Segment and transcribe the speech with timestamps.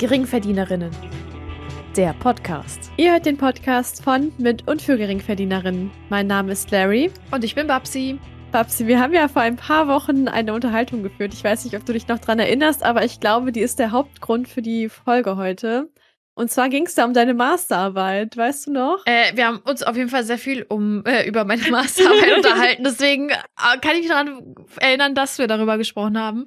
[0.00, 0.90] Geringverdienerinnen.
[1.94, 2.90] Der Podcast.
[2.96, 5.90] Ihr hört den Podcast von, mit und für Geringverdienerinnen.
[6.08, 7.10] Mein Name ist Larry.
[7.30, 8.18] Und ich bin Babsi.
[8.50, 11.34] Babsi, wir haben ja vor ein paar Wochen eine Unterhaltung geführt.
[11.34, 13.90] Ich weiß nicht, ob du dich noch dran erinnerst, aber ich glaube, die ist der
[13.90, 15.90] Hauptgrund für die Folge heute.
[16.32, 19.04] Und zwar ging es da um deine Masterarbeit, weißt du noch?
[19.04, 22.84] Äh, wir haben uns auf jeden Fall sehr viel um äh, über meine Masterarbeit unterhalten.
[22.84, 26.46] Deswegen äh, kann ich mich daran erinnern, dass wir darüber gesprochen haben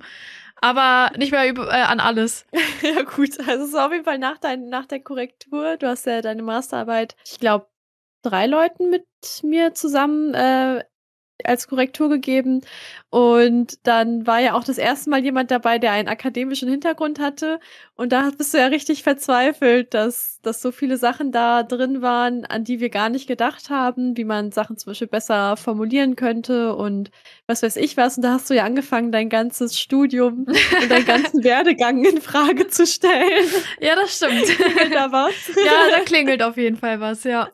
[0.63, 2.45] aber nicht mehr über, äh, an alles.
[2.81, 3.37] ja, gut.
[3.45, 5.75] Also, es war auf jeden Fall nach, dein, nach der Korrektur.
[5.75, 7.67] Du hast ja deine Masterarbeit, ich glaube,
[8.21, 9.05] drei Leuten mit
[9.43, 10.85] mir zusammen äh,
[11.43, 12.61] als Korrektur gegeben.
[13.09, 17.59] Und dann war ja auch das erste Mal jemand dabei, der einen akademischen Hintergrund hatte.
[17.95, 22.45] Und da bist du ja richtig verzweifelt, dass, dass so viele Sachen da drin waren,
[22.45, 26.75] an die wir gar nicht gedacht haben, wie man Sachen zum Beispiel besser formulieren könnte
[26.75, 27.11] und
[27.47, 28.17] was weiß ich was.
[28.17, 32.67] Und da hast du ja angefangen, dein ganzes Studium und deinen ganzen Werdegang in Frage
[32.67, 33.47] zu stellen.
[33.79, 34.45] Ja, das stimmt.
[34.93, 35.33] da was.
[35.55, 37.49] Ja, da klingelt auf jeden Fall was, ja.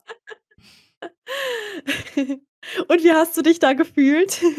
[2.88, 4.42] Und wie hast du dich da gefühlt?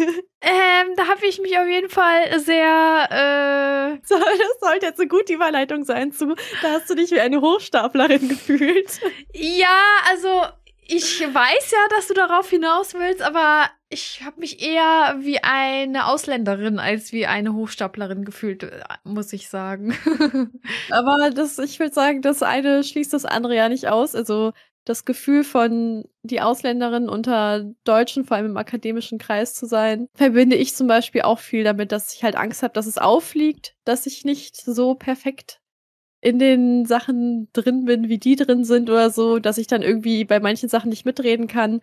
[0.42, 3.08] Ähm, da habe ich mich auf jeden Fall sehr.
[3.10, 4.18] Äh das
[4.58, 6.34] sollte jetzt eine gute Überleitung sein zu.
[6.62, 9.00] Da hast du dich wie eine Hochstaplerin gefühlt.
[9.34, 10.44] Ja, also
[10.86, 16.06] ich weiß ja, dass du darauf hinaus willst, aber ich habe mich eher wie eine
[16.06, 19.96] Ausländerin als wie eine Hochstaplerin gefühlt, äh, muss ich sagen.
[20.90, 24.14] aber das, ich würde sagen, das eine schließt das andere ja nicht aus.
[24.14, 24.52] Also
[24.90, 30.56] das Gefühl von die Ausländerin unter Deutschen, vor allem im akademischen Kreis zu sein, verbinde
[30.56, 34.06] ich zum Beispiel auch viel damit, dass ich halt Angst habe, dass es auffliegt, dass
[34.06, 35.60] ich nicht so perfekt
[36.20, 40.24] in den Sachen drin bin, wie die drin sind oder so, dass ich dann irgendwie
[40.24, 41.80] bei manchen Sachen nicht mitreden kann.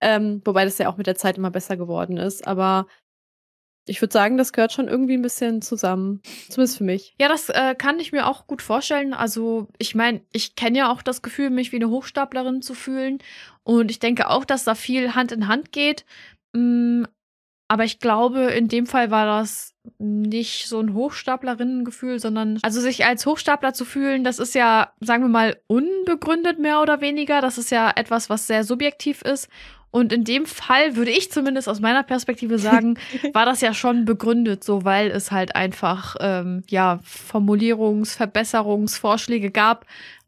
[0.00, 2.46] Ähm, wobei das ja auch mit der Zeit immer besser geworden ist.
[2.46, 2.86] Aber
[3.90, 6.22] ich würde sagen, das gehört schon irgendwie ein bisschen zusammen.
[6.48, 7.14] Zumindest für mich.
[7.20, 9.14] Ja, das äh, kann ich mir auch gut vorstellen.
[9.14, 13.18] Also, ich meine, ich kenne ja auch das Gefühl, mich wie eine Hochstaplerin zu fühlen.
[13.64, 16.04] Und ich denke auch, dass da viel Hand in Hand geht.
[16.52, 17.02] Mm,
[17.66, 23.04] aber ich glaube, in dem Fall war das nicht so ein Hochstaplerinnengefühl, sondern also sich
[23.04, 27.40] als Hochstapler zu fühlen, das ist ja, sagen wir mal, unbegründet mehr oder weniger.
[27.40, 29.48] Das ist ja etwas, was sehr subjektiv ist.
[29.90, 32.98] Und in dem Fall würde ich zumindest aus meiner Perspektive sagen,
[33.32, 39.86] war das ja schon begründet, so weil es halt einfach ähm, ja Formulierungs-, Verbesserungsvorschläge gab,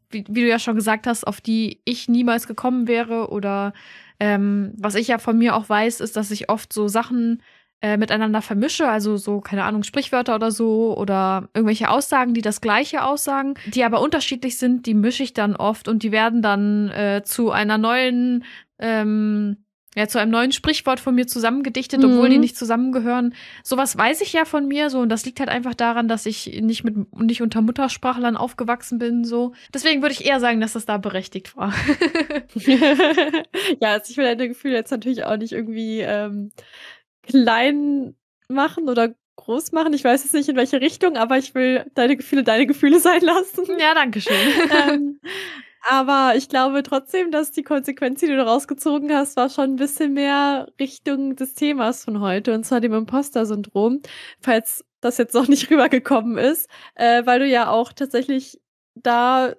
[0.09, 3.29] wie, wie, du ja schon gesagt hast, auf die ich niemals gekommen wäre.
[3.29, 3.73] Oder
[4.19, 7.41] ähm, was ich ja von mir auch weiß, ist, dass ich oft so Sachen
[7.83, 12.61] äh, miteinander vermische, also so, keine Ahnung, Sprichwörter oder so oder irgendwelche Aussagen, die das
[12.61, 16.89] gleiche aussagen, die aber unterschiedlich sind, die mische ich dann oft und die werden dann
[16.91, 18.45] äh, zu einer neuen
[18.79, 19.57] ähm,
[19.95, 22.13] ja, zu einem neuen Sprichwort von mir zusammengedichtet, mhm.
[22.13, 23.35] obwohl die nicht zusammengehören.
[23.63, 26.61] Sowas weiß ich ja von mir so und das liegt halt einfach daran, dass ich
[26.61, 29.53] nicht mit nicht unter Muttersprachlern aufgewachsen bin so.
[29.73, 31.73] Deswegen würde ich eher sagen, dass das da berechtigt war.
[33.81, 36.51] ja, also ich will deine Gefühle jetzt natürlich auch nicht irgendwie ähm,
[37.23, 38.15] klein
[38.47, 39.93] machen oder groß machen.
[39.93, 43.21] Ich weiß jetzt nicht in welche Richtung, aber ich will deine Gefühle deine Gefühle sein
[43.21, 43.65] lassen.
[43.79, 44.35] Ja, danke schön.
[44.89, 45.19] ähm,
[45.89, 49.75] aber ich glaube trotzdem, dass die Konsequenz, die du daraus gezogen hast, war schon ein
[49.75, 54.01] bisschen mehr Richtung des Themas von heute, und zwar dem Imposter-Syndrom,
[54.39, 58.61] falls das jetzt noch nicht rübergekommen ist, äh, weil du ja auch tatsächlich
[58.95, 59.53] da,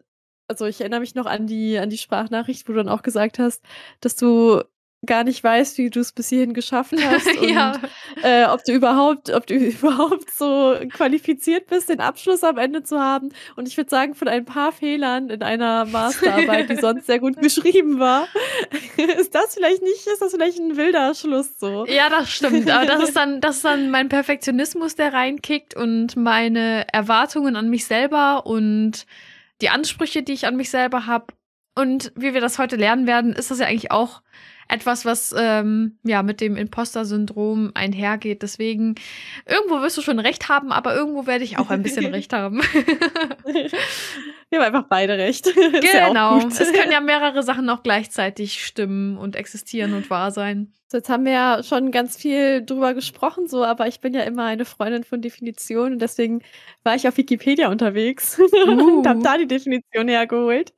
[0.49, 3.39] also ich erinnere mich noch an die, an die Sprachnachricht, wo du dann auch gesagt
[3.39, 3.63] hast,
[4.01, 4.63] dass du
[5.07, 7.79] gar nicht weißt, wie du es bis hierhin geschafft hast und ja.
[8.23, 13.01] äh, ob du überhaupt, ob du überhaupt so qualifiziert bist, den Abschluss am Ende zu
[13.01, 13.31] haben.
[13.57, 17.41] Und ich würde sagen, von ein paar Fehlern in einer Masterarbeit, die sonst sehr gut
[17.41, 18.29] geschrieben war,
[19.19, 21.87] ist das vielleicht nicht, ist das vielleicht ein wilder Schluss so.
[21.87, 22.71] Ja, das stimmt.
[22.71, 27.69] Aber das ist dann, das ist dann mein Perfektionismus, der reinkickt und meine Erwartungen an
[27.69, 29.07] mich selber und
[29.61, 31.27] die Ansprüche, die ich an mich selber habe.
[31.77, 34.23] Und wie wir das heute lernen werden, ist das ja eigentlich auch
[34.75, 38.43] etwas, was ähm, ja mit dem Imposter-Syndrom einhergeht.
[38.43, 38.97] Deswegen,
[39.47, 42.61] irgendwo wirst du schon recht haben, aber irgendwo werde ich auch ein bisschen recht haben.
[44.51, 45.53] Wir haben einfach beide recht.
[45.55, 46.39] genau.
[46.39, 50.73] Ja es können ja mehrere Sachen auch gleichzeitig stimmen und existieren und wahr sein.
[50.89, 54.23] So, jetzt haben wir ja schon ganz viel drüber gesprochen, so, aber ich bin ja
[54.23, 56.43] immer eine Freundin von Definitionen und deswegen
[56.83, 58.71] war ich auf Wikipedia unterwegs uh.
[58.71, 60.75] und habe da die Definition hergeholt.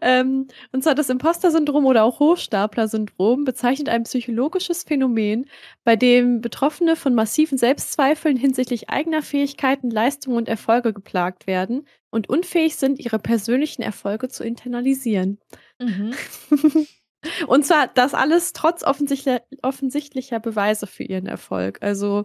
[0.00, 5.46] Ähm, und zwar das Imposter-Syndrom oder auch Hochstapler-Syndrom bezeichnet ein psychologisches Phänomen,
[5.84, 12.28] bei dem Betroffene von massiven Selbstzweifeln hinsichtlich eigener Fähigkeiten, Leistungen und Erfolge geplagt werden und
[12.28, 15.38] unfähig sind, ihre persönlichen Erfolge zu internalisieren.
[15.78, 16.12] Mhm.
[17.46, 21.78] und zwar das alles trotz offensichtlicher, offensichtlicher Beweise für ihren Erfolg.
[21.82, 22.24] Also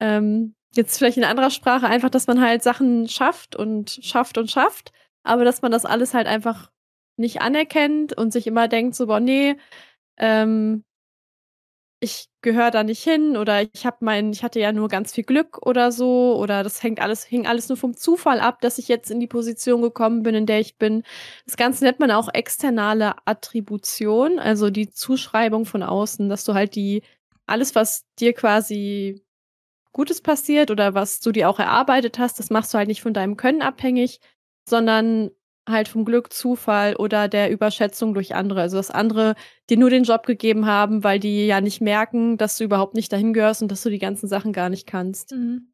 [0.00, 4.50] ähm, jetzt vielleicht in anderer Sprache einfach, dass man halt Sachen schafft und schafft und
[4.50, 4.92] schafft,
[5.24, 6.70] aber dass man das alles halt einfach
[7.18, 9.56] nicht anerkennt und sich immer denkt so: „Boah, ne,
[10.18, 10.84] ähm,
[12.04, 15.24] ich gehöre da nicht hin“ oder „ich habe mein ich hatte ja nur ganz viel
[15.24, 18.88] Glück“ oder so oder „das hängt alles hing alles nur vom Zufall ab, dass ich
[18.88, 21.02] jetzt in die Position gekommen bin, in der ich bin.“
[21.46, 26.76] Das Ganze nennt man auch externe Attribution, also die Zuschreibung von außen, dass du halt
[26.76, 27.02] die
[27.46, 29.22] alles, was dir quasi
[29.92, 33.14] Gutes passiert oder was du dir auch erarbeitet hast, das machst du halt nicht von
[33.14, 34.20] deinem Können abhängig,
[34.68, 35.30] sondern
[35.68, 38.62] halt vom Glück, Zufall oder der Überschätzung durch andere.
[38.62, 39.34] Also, dass andere
[39.70, 43.12] dir nur den Job gegeben haben, weil die ja nicht merken, dass du überhaupt nicht
[43.12, 45.32] dahin gehörst und dass du die ganzen Sachen gar nicht kannst.
[45.32, 45.68] Mhm.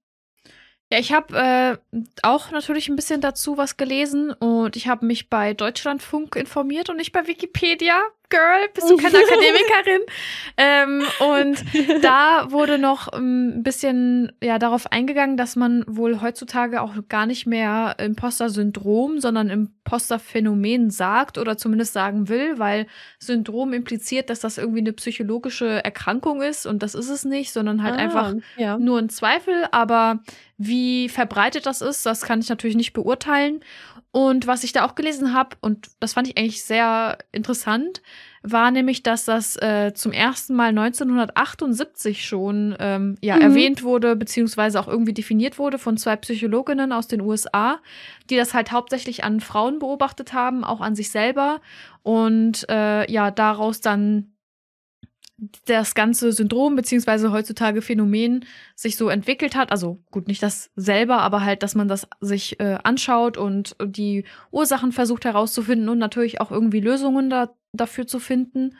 [0.93, 5.31] Ja, ich habe äh, auch natürlich ein bisschen dazu was gelesen und ich habe mich
[5.31, 8.01] bei Deutschlandfunk informiert und nicht bei Wikipedia.
[8.31, 10.00] Girl, bist du keine Akademikerin?
[10.56, 16.81] ähm, und da wurde noch ähm, ein bisschen ja darauf eingegangen, dass man wohl heutzutage
[16.81, 22.87] auch gar nicht mehr Imposter-Syndrom, sondern Imposter-Phänomen sagt oder zumindest sagen will, weil
[23.19, 27.83] Syndrom impliziert, dass das irgendwie eine psychologische Erkrankung ist und das ist es nicht, sondern
[27.83, 28.79] halt ah, einfach ja.
[28.79, 29.67] nur ein Zweifel.
[29.73, 30.21] Aber
[30.62, 33.61] wie verbreitet das ist, das kann ich natürlich nicht beurteilen.
[34.12, 38.03] Und was ich da auch gelesen habe, und das fand ich eigentlich sehr interessant,
[38.43, 43.43] war nämlich, dass das äh, zum ersten Mal 1978 schon ähm, ja, mhm.
[43.43, 47.81] erwähnt wurde, beziehungsweise auch irgendwie definiert wurde von zwei Psychologinnen aus den USA,
[48.31, 51.61] die das halt hauptsächlich an Frauen beobachtet haben, auch an sich selber.
[52.03, 54.33] Und äh, ja, daraus dann
[55.67, 58.45] das ganze Syndrom beziehungsweise heutzutage Phänomen
[58.75, 59.73] sich so entwickelt hat.
[59.73, 64.25] Also gut, nicht das selber, aber halt, dass man das sich äh, anschaut und die
[64.51, 68.77] Ursachen versucht herauszufinden und natürlich auch irgendwie Lösungen da, dafür zu finden.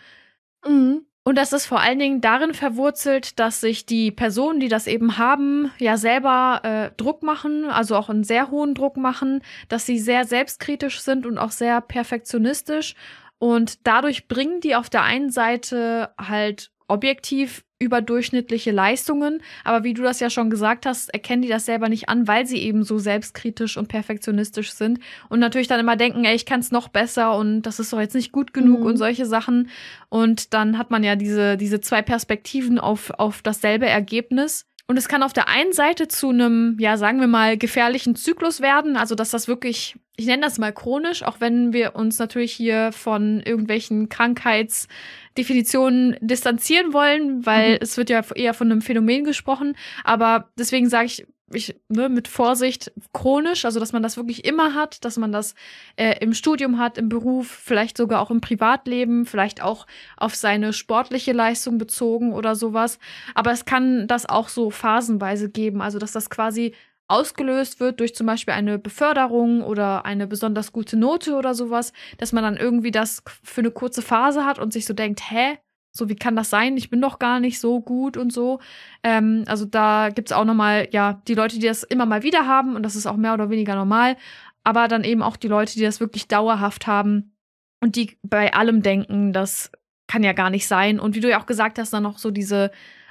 [0.67, 1.07] Mhm.
[1.23, 5.19] Und das ist vor allen Dingen darin verwurzelt, dass sich die Personen, die das eben
[5.19, 9.99] haben, ja selber äh, Druck machen, also auch einen sehr hohen Druck machen, dass sie
[9.99, 12.95] sehr selbstkritisch sind und auch sehr perfektionistisch
[13.41, 20.03] und dadurch bringen die auf der einen Seite halt objektiv überdurchschnittliche Leistungen, aber wie du
[20.03, 22.99] das ja schon gesagt hast, erkennen die das selber nicht an, weil sie eben so
[22.99, 25.01] selbstkritisch und perfektionistisch sind
[25.31, 28.01] und natürlich dann immer denken, ey, ich kann es noch besser und das ist doch
[28.01, 28.87] jetzt nicht gut genug mhm.
[28.87, 29.71] und solche Sachen
[30.11, 35.07] und dann hat man ja diese diese zwei Perspektiven auf auf dasselbe Ergebnis und es
[35.07, 39.15] kann auf der einen Seite zu einem, ja, sagen wir mal, gefährlichen Zyklus werden, also
[39.15, 43.39] dass das wirklich, ich nenne das mal chronisch, auch wenn wir uns natürlich hier von
[43.39, 47.79] irgendwelchen Krankheitsdefinitionen distanzieren wollen, weil mhm.
[47.83, 49.77] es wird ja eher von einem Phänomen gesprochen.
[50.03, 54.75] Aber deswegen sage ich, ich, ne, mit Vorsicht chronisch, also dass man das wirklich immer
[54.75, 55.55] hat, dass man das
[55.97, 59.87] äh, im Studium hat, im Beruf, vielleicht sogar auch im Privatleben, vielleicht auch
[60.17, 62.99] auf seine sportliche Leistung bezogen oder sowas.
[63.35, 66.75] Aber es kann das auch so phasenweise geben, also dass das quasi
[67.09, 72.33] ausgelöst wird durch zum Beispiel eine Beförderung oder eine besonders gute Note oder sowas, dass
[72.33, 75.59] man dann irgendwie das für eine kurze Phase hat und sich so denkt, hä,
[75.93, 76.77] so, wie kann das sein?
[76.77, 78.61] Ich bin doch gar nicht so gut und so.
[79.03, 82.47] Ähm, also da gibt es auch nochmal, ja, die Leute, die das immer mal wieder
[82.47, 84.17] haben und das ist auch mehr oder weniger normal.
[84.63, 87.33] Aber dann eben auch die Leute, die das wirklich dauerhaft haben
[87.81, 89.73] und die bei allem denken, das
[90.07, 91.01] kann ja gar nicht sein.
[91.01, 92.71] Und wie du ja auch gesagt hast, dann noch so diese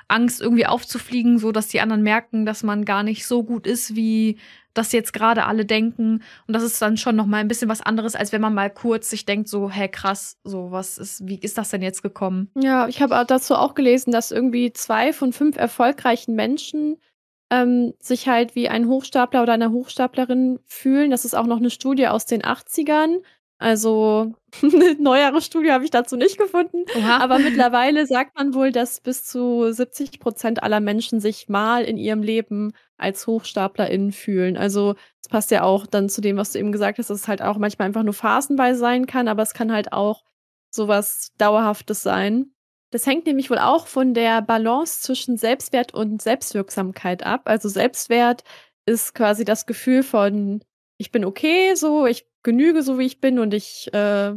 [0.09, 3.95] Angst irgendwie aufzufliegen, so dass die anderen merken, dass man gar nicht so gut ist,
[3.95, 4.37] wie
[4.73, 6.21] das jetzt gerade alle denken.
[6.47, 8.69] Und das ist dann schon noch mal ein bisschen was anderes, als wenn man mal
[8.69, 12.51] kurz sich denkt, so, hä, krass, so, was ist, wie ist das denn jetzt gekommen?
[12.55, 16.97] Ja, ich habe dazu auch gelesen, dass irgendwie zwei von fünf erfolgreichen Menschen
[17.51, 21.11] ähm, sich halt wie ein Hochstapler oder eine Hochstaplerin fühlen.
[21.11, 23.17] Das ist auch noch eine Studie aus den 80ern.
[23.57, 26.85] Also eine neuere Studie habe ich dazu nicht gefunden.
[26.97, 27.17] Oha.
[27.17, 31.97] Aber mittlerweile sagt man wohl, dass bis zu 70 Prozent aller Menschen sich mal in
[31.97, 34.57] ihrem Leben als HochstaplerInnen fühlen.
[34.57, 37.27] Also es passt ja auch dann zu dem, was du eben gesagt hast, dass es
[37.27, 40.23] halt auch manchmal einfach nur phasenweise sein kann, aber es kann halt auch
[40.71, 42.53] sowas Dauerhaftes sein.
[42.91, 47.43] Das hängt nämlich wohl auch von der Balance zwischen Selbstwert und Selbstwirksamkeit ab.
[47.45, 48.43] Also Selbstwert
[48.85, 50.63] ist quasi das Gefühl von,
[50.97, 54.33] ich bin okay, so, ich genüge so wie ich bin und ich äh,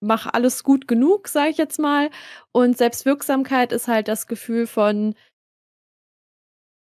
[0.00, 2.10] mache alles gut genug, sage ich jetzt mal.
[2.52, 5.14] Und Selbstwirksamkeit ist halt das Gefühl von,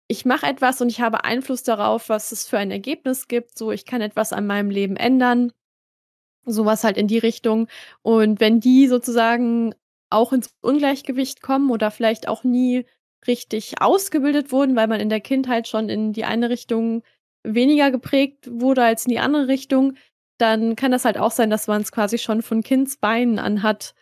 [0.09, 3.59] ich mache etwas und ich habe Einfluss darauf, was es für ein Ergebnis gibt.
[3.59, 5.53] So, ich kann etwas an meinem Leben ändern.
[6.45, 7.69] Sowas halt in die Richtung.
[8.03, 9.75] Und wenn die sozusagen
[10.11, 12.87] auch ins Ungleichgewicht kommen oder vielleicht auch nie
[13.27, 17.03] richtig ausgebildet wurden, weil man in der Kindheit schon in die eine Richtung
[17.43, 19.97] weniger geprägt wurde als in die andere Richtung,
[20.39, 23.95] dann kann das halt auch sein, dass man es quasi schon von Kindsbeinen an hat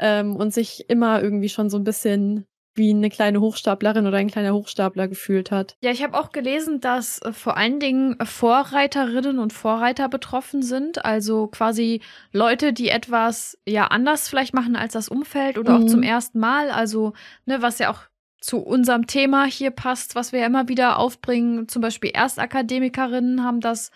[0.00, 4.30] ähm, und sich immer irgendwie schon so ein bisschen wie eine kleine Hochstaplerin oder ein
[4.30, 5.76] kleiner Hochstapler gefühlt hat.
[5.82, 11.04] Ja, ich habe auch gelesen, dass äh, vor allen Dingen Vorreiterinnen und Vorreiter betroffen sind.
[11.04, 12.00] Also quasi
[12.32, 15.84] Leute, die etwas ja anders vielleicht machen als das Umfeld oder mhm.
[15.84, 16.70] auch zum ersten Mal.
[16.70, 17.12] Also,
[17.44, 18.04] ne, was ja auch
[18.40, 21.68] zu unserem Thema hier passt, was wir ja immer wieder aufbringen.
[21.68, 23.90] Zum Beispiel Erstakademikerinnen haben das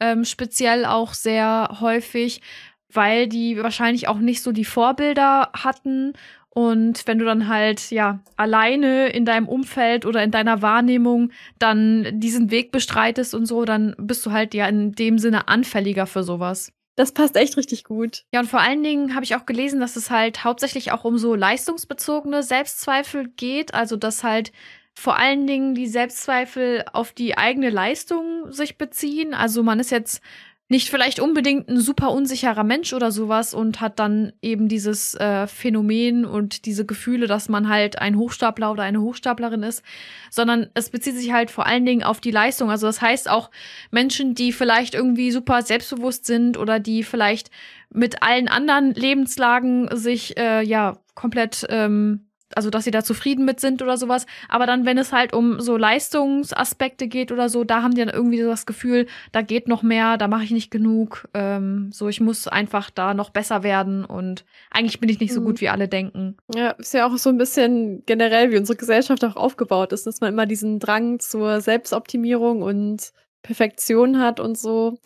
[0.00, 2.40] ähm, speziell auch sehr häufig,
[2.88, 6.14] weil die wahrscheinlich auch nicht so die Vorbilder hatten
[6.50, 12.08] und wenn du dann halt, ja, alleine in deinem Umfeld oder in deiner Wahrnehmung dann
[12.20, 16.24] diesen Weg bestreitest und so, dann bist du halt ja in dem Sinne anfälliger für
[16.24, 16.72] sowas.
[16.96, 18.24] Das passt echt richtig gut.
[18.34, 21.18] Ja, und vor allen Dingen habe ich auch gelesen, dass es halt hauptsächlich auch um
[21.18, 23.72] so leistungsbezogene Selbstzweifel geht.
[23.72, 24.50] Also, dass halt
[24.94, 29.34] vor allen Dingen die Selbstzweifel auf die eigene Leistung sich beziehen.
[29.34, 30.20] Also, man ist jetzt
[30.70, 35.48] nicht vielleicht unbedingt ein super unsicherer Mensch oder sowas und hat dann eben dieses äh,
[35.48, 39.82] Phänomen und diese Gefühle, dass man halt ein Hochstapler oder eine Hochstaplerin ist,
[40.30, 42.70] sondern es bezieht sich halt vor allen Dingen auf die Leistung.
[42.70, 43.50] Also das heißt auch
[43.90, 47.50] Menschen, die vielleicht irgendwie super selbstbewusst sind oder die vielleicht
[47.92, 53.60] mit allen anderen Lebenslagen sich äh, ja komplett ähm, also dass sie da zufrieden mit
[53.60, 54.26] sind oder sowas.
[54.48, 58.14] Aber dann, wenn es halt um so Leistungsaspekte geht oder so, da haben die dann
[58.14, 61.28] irgendwie so das Gefühl, da geht noch mehr, da mache ich nicht genug.
[61.34, 65.40] Ähm, so, ich muss einfach da noch besser werden und eigentlich bin ich nicht so
[65.40, 65.60] gut, mhm.
[65.60, 66.36] wie alle denken.
[66.54, 70.20] Ja, ist ja auch so ein bisschen generell, wie unsere Gesellschaft auch aufgebaut ist, dass
[70.20, 74.98] man immer diesen Drang zur Selbstoptimierung und Perfektion hat und so.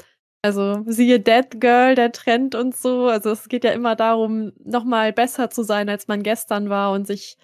[0.44, 3.06] Also siehe Dead Girl, der Trend und so.
[3.06, 7.06] Also es geht ja immer darum, nochmal besser zu sein, als man gestern war und
[7.06, 7.38] sich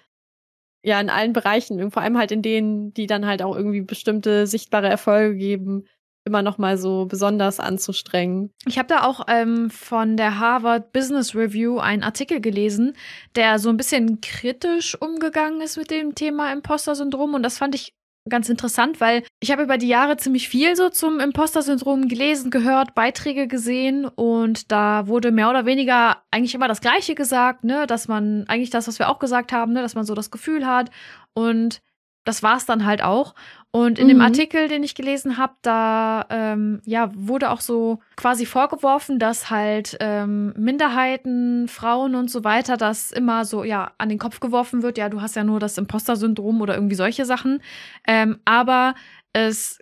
[0.83, 4.45] ja in allen Bereichen, vor allem halt in denen, die dann halt auch irgendwie bestimmte
[4.45, 5.85] sichtbare Erfolge geben,
[6.25, 8.53] immer noch mal so besonders anzustrengen.
[8.67, 12.93] Ich habe da auch ähm, von der Harvard Business Review einen Artikel gelesen,
[13.35, 17.95] der so ein bisschen kritisch umgegangen ist mit dem Thema Imposter-Syndrom und das fand ich
[18.29, 22.93] ganz interessant, weil ich habe über die Jahre ziemlich viel so zum Imposter-Syndrom gelesen, gehört,
[22.93, 28.07] Beiträge gesehen und da wurde mehr oder weniger eigentlich immer das Gleiche gesagt, ne, dass
[28.07, 30.91] man eigentlich das, was wir auch gesagt haben, ne, dass man so das Gefühl hat
[31.33, 31.81] und
[32.23, 33.33] das war es dann halt auch.
[33.73, 34.09] Und in mhm.
[34.09, 39.49] dem Artikel, den ich gelesen habe, da ähm, ja wurde auch so quasi vorgeworfen, dass
[39.49, 44.83] halt ähm, Minderheiten, Frauen und so weiter, das immer so ja an den Kopf geworfen
[44.83, 44.97] wird.
[44.97, 47.61] Ja, du hast ja nur das Imposter-Syndrom oder irgendwie solche Sachen.
[48.05, 48.93] Ähm, aber
[49.31, 49.79] es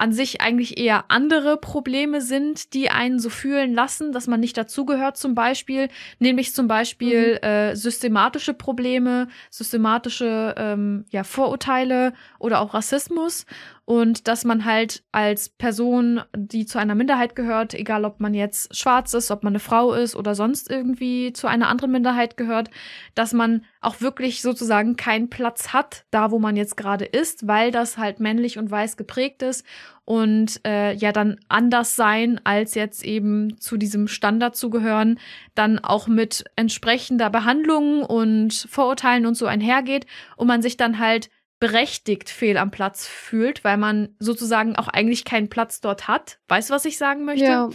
[0.00, 4.56] an sich eigentlich eher andere Probleme sind, die einen so fühlen lassen, dass man nicht
[4.56, 5.88] dazugehört zum Beispiel,
[6.18, 7.48] nämlich zum Beispiel mhm.
[7.48, 13.44] äh, systematische Probleme, systematische ähm, ja, Vorurteile oder auch Rassismus
[13.90, 18.76] und dass man halt als Person, die zu einer Minderheit gehört, egal ob man jetzt
[18.76, 22.70] schwarz ist, ob man eine Frau ist oder sonst irgendwie zu einer anderen Minderheit gehört,
[23.16, 27.72] dass man auch wirklich sozusagen keinen Platz hat, da wo man jetzt gerade ist, weil
[27.72, 29.66] das halt männlich und weiß geprägt ist
[30.04, 35.18] und äh, ja dann anders sein, als jetzt eben zu diesem Standard zu gehören,
[35.56, 40.06] dann auch mit entsprechender Behandlung und Vorurteilen und so einhergeht
[40.36, 41.28] und man sich dann halt
[41.60, 46.38] berechtigt fehl am Platz fühlt, weil man sozusagen auch eigentlich keinen Platz dort hat.
[46.48, 47.44] Weißt du, was ich sagen möchte?
[47.44, 47.68] Ja.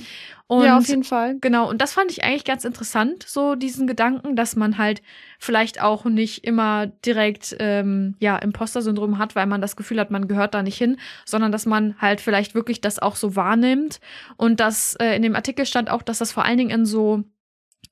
[0.47, 1.37] Und, ja, auf jeden Fall.
[1.39, 5.03] Genau, und das fand ich eigentlich ganz interessant, so diesen Gedanken, dass man halt
[5.39, 10.27] vielleicht auch nicht immer direkt ähm, ja Imposter-Syndrom hat, weil man das Gefühl hat, man
[10.27, 13.99] gehört da nicht hin, sondern dass man halt vielleicht wirklich das auch so wahrnimmt.
[14.35, 17.23] Und dass äh, in dem Artikel stand auch, dass das vor allen Dingen in so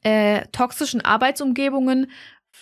[0.03, 2.11] äh, toxischen Arbeitsumgebungen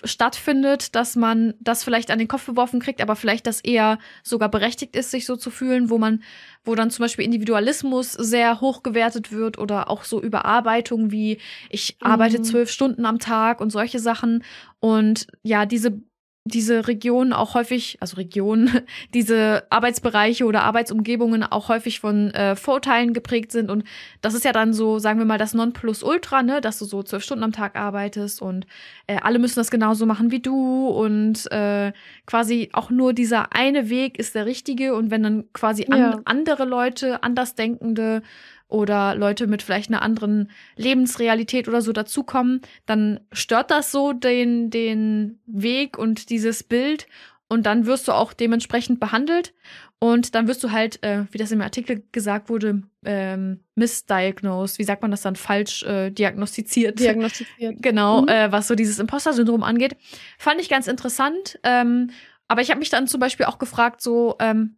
[0.03, 4.49] stattfindet, dass man das vielleicht an den Kopf geworfen kriegt, aber vielleicht das eher sogar
[4.49, 6.23] berechtigt ist, sich so zu fühlen, wo man,
[6.63, 11.97] wo dann zum Beispiel Individualismus sehr hoch gewertet wird oder auch so Überarbeitung wie ich
[12.01, 12.43] arbeite mhm.
[12.43, 14.43] zwölf Stunden am Tag und solche Sachen.
[14.79, 16.01] Und ja, diese
[16.43, 18.81] diese Regionen auch häufig, also Regionen,
[19.13, 23.69] diese Arbeitsbereiche oder Arbeitsumgebungen auch häufig von äh, Vorurteilen geprägt sind.
[23.69, 23.83] Und
[24.21, 27.23] das ist ja dann so, sagen wir mal, das Nonplusultra, ne, dass du so zwölf
[27.23, 28.65] Stunden am Tag arbeitest und
[29.05, 31.91] äh, alle müssen das genauso machen wie du und äh,
[32.25, 34.95] quasi auch nur dieser eine Weg ist der richtige.
[34.95, 36.21] Und wenn dann quasi an, ja.
[36.25, 38.23] andere Leute, andersdenkende
[38.71, 44.69] oder Leute mit vielleicht einer anderen Lebensrealität oder so dazukommen, dann stört das so den,
[44.69, 47.07] den Weg und dieses Bild
[47.47, 49.53] und dann wirst du auch dementsprechend behandelt
[49.99, 54.83] und dann wirst du halt, äh, wie das im Artikel gesagt wurde, ähm, misdiagnosed, wie
[54.83, 56.99] sagt man das dann, falsch äh, diagnostiziert.
[56.99, 57.75] Diagnostiziert.
[57.81, 58.27] genau, mhm.
[58.29, 59.95] äh, was so dieses Imposter-Syndrom angeht.
[60.39, 61.59] Fand ich ganz interessant.
[61.61, 62.09] Ähm,
[62.47, 64.75] aber ich habe mich dann zum Beispiel auch gefragt, so, ähm,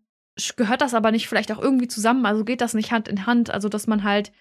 [0.55, 2.25] gehört das aber nicht vielleicht auch irgendwie zusammen?
[2.25, 3.49] Also geht das nicht Hand in Hand?
[3.51, 4.31] Also, dass man halt,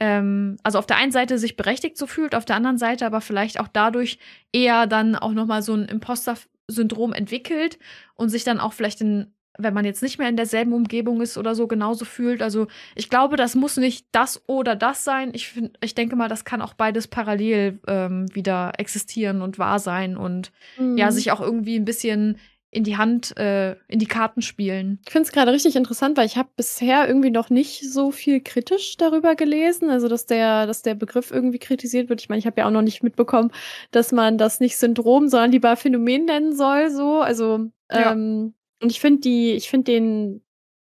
[0.00, 3.20] ähm, also auf der einen Seite sich berechtigt so fühlt, auf der anderen Seite aber
[3.20, 4.18] vielleicht auch dadurch
[4.52, 6.36] eher dann auch nochmal so ein Imposter
[6.68, 7.78] Syndrom entwickelt
[8.14, 11.36] und sich dann auch vielleicht in wenn man jetzt nicht mehr in derselben Umgebung ist
[11.36, 12.42] oder so, genauso fühlt.
[12.42, 15.30] Also ich glaube, das muss nicht das oder das sein.
[15.34, 19.80] Ich, find, ich denke mal, das kann auch beides parallel ähm, wieder existieren und wahr
[19.80, 20.96] sein und mhm.
[20.96, 22.38] ja, sich auch irgendwie ein bisschen
[22.70, 25.00] in die Hand, äh, in die Karten spielen.
[25.06, 28.40] Ich finde es gerade richtig interessant, weil ich habe bisher irgendwie noch nicht so viel
[28.40, 29.88] kritisch darüber gelesen.
[29.88, 32.20] Also, dass der, dass der Begriff irgendwie kritisiert wird.
[32.20, 33.52] Ich meine, ich habe ja auch noch nicht mitbekommen,
[33.90, 36.90] dass man das nicht Syndrom, sondern lieber Phänomen nennen soll.
[36.90, 38.12] So, also ja.
[38.12, 40.44] ähm, und ich finde die, ich finde den,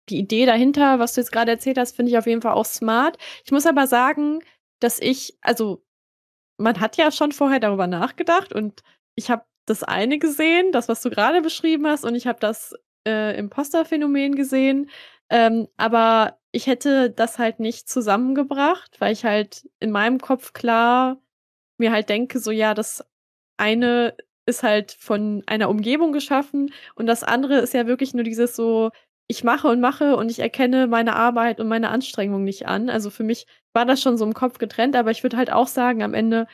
[0.09, 2.65] die Idee dahinter, was du jetzt gerade erzählt hast, finde ich auf jeden Fall auch
[2.65, 3.19] smart.
[3.45, 4.41] Ich muss aber sagen,
[4.81, 5.85] dass ich, also
[6.57, 8.83] man hat ja schon vorher darüber nachgedacht und
[9.15, 12.75] ich habe das eine gesehen, das, was du gerade beschrieben hast, und ich habe das
[13.07, 14.91] äh, Imposter-Phänomen gesehen.
[15.31, 21.19] Ähm, aber ich hätte das halt nicht zusammengebracht, weil ich halt in meinem Kopf klar
[21.79, 23.05] mir halt denke, so ja, das
[23.59, 28.57] eine ist halt von einer Umgebung geschaffen und das andere ist ja wirklich nur dieses
[28.57, 28.91] so,
[29.29, 32.89] ich mache und mache und ich erkenne meine Arbeit und meine Anstrengung nicht an.
[32.91, 35.67] Also für mich war das schon so im Kopf getrennt, aber ich würde halt auch
[35.69, 36.47] sagen, am Ende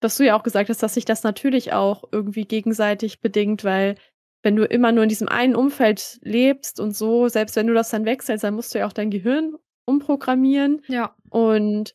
[0.00, 3.96] was du ja auch gesagt hast, dass sich das natürlich auch irgendwie gegenseitig bedingt, weil
[4.42, 7.90] wenn du immer nur in diesem einen Umfeld lebst und so, selbst wenn du das
[7.90, 10.82] dann wechselst, dann musst du ja auch dein Gehirn umprogrammieren.
[10.88, 11.14] Ja.
[11.28, 11.94] Und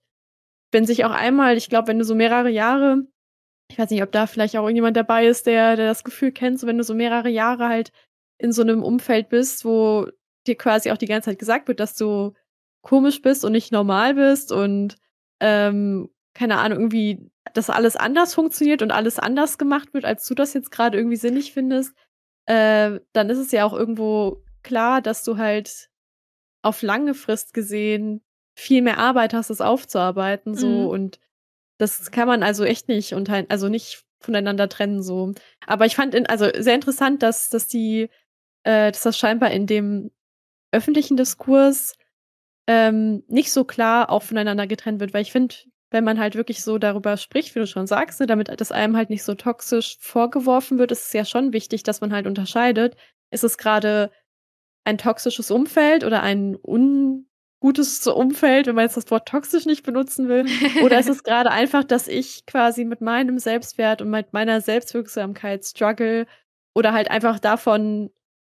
[0.72, 3.08] wenn sich auch einmal, ich glaube, wenn du so mehrere Jahre,
[3.72, 6.60] ich weiß nicht, ob da vielleicht auch irgendjemand dabei ist, der, der das Gefühl kennt,
[6.60, 7.92] so wenn du so mehrere Jahre halt
[8.38, 10.08] in so einem Umfeld bist, wo
[10.46, 12.34] dir quasi auch die ganze Zeit gesagt wird, dass du
[12.84, 14.98] komisch bist und nicht normal bist und
[15.40, 20.36] ähm, keine Ahnung, irgendwie dass alles anders funktioniert und alles anders gemacht wird, als du
[20.36, 21.96] das jetzt gerade irgendwie sinnig findest,
[22.48, 25.90] äh, dann ist es ja auch irgendwo klar, dass du halt
[26.62, 28.22] auf lange Frist gesehen
[28.58, 30.88] viel mehr Arbeit hast, das aufzuarbeiten, so mhm.
[30.88, 31.20] und
[31.78, 35.34] das kann man also echt nicht und also nicht voneinander trennen, so.
[35.68, 38.10] Aber ich fand in, also sehr interessant, dass, dass die,
[38.64, 40.12] äh, dass das scheinbar in dem
[40.72, 41.94] öffentlichen Diskurs
[42.68, 45.56] ähm, nicht so klar auch voneinander getrennt wird, weil ich finde,
[45.92, 48.98] wenn man halt wirklich so darüber spricht, wie du schon sagst, ne, damit das einem
[48.98, 52.96] halt nicht so toxisch vorgeworfen wird, ist es ja schon wichtig, dass man halt unterscheidet.
[53.32, 54.12] Ist es gerade
[54.84, 60.28] ein toxisches Umfeld oder ein ungutes Umfeld, wenn man jetzt das Wort toxisch nicht benutzen
[60.28, 60.46] will?
[60.84, 65.66] Oder ist es gerade einfach, dass ich quasi mit meinem Selbstwert und mit meiner Selbstwirksamkeit
[65.66, 66.28] struggle
[66.74, 68.12] oder halt einfach davon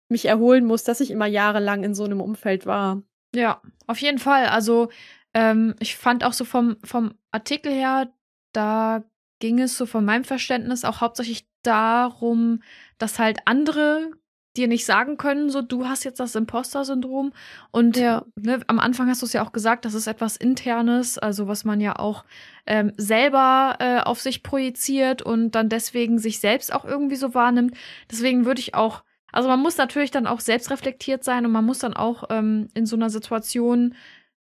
[0.08, 3.02] mich erholen muss, dass ich immer jahrelang in so einem Umfeld war?
[3.34, 4.46] Ja, auf jeden Fall.
[4.46, 4.90] Also
[5.34, 8.12] ähm, ich fand auch so vom, vom Artikel her,
[8.52, 9.04] da
[9.40, 12.62] ging es so von meinem Verständnis auch hauptsächlich darum,
[12.98, 14.12] dass halt andere
[14.56, 17.32] dir nicht sagen können, so du hast jetzt das Imposter-Syndrom.
[17.70, 18.24] Und ja.
[18.36, 21.64] ne, am Anfang hast du es ja auch gesagt, das ist etwas Internes, also was
[21.64, 22.24] man ja auch
[22.66, 27.74] ähm, selber äh, auf sich projiziert und dann deswegen sich selbst auch irgendwie so wahrnimmt.
[28.10, 31.64] Deswegen würde ich auch, also man muss natürlich dann auch selbst reflektiert sein und man
[31.64, 33.94] muss dann auch ähm, in so einer Situation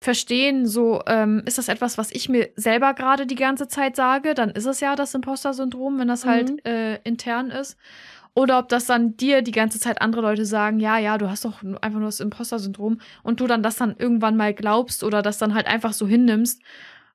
[0.05, 4.33] verstehen, so ähm, ist das etwas, was ich mir selber gerade die ganze Zeit sage,
[4.33, 6.59] dann ist es ja das Imposter-Syndrom, wenn das halt, mhm.
[6.63, 7.77] halt äh, intern ist.
[8.35, 11.45] Oder ob das dann dir die ganze Zeit andere Leute sagen, ja, ja, du hast
[11.45, 15.37] doch einfach nur das Imposter-Syndrom und du dann das dann irgendwann mal glaubst oder das
[15.37, 16.61] dann halt einfach so hinnimmst.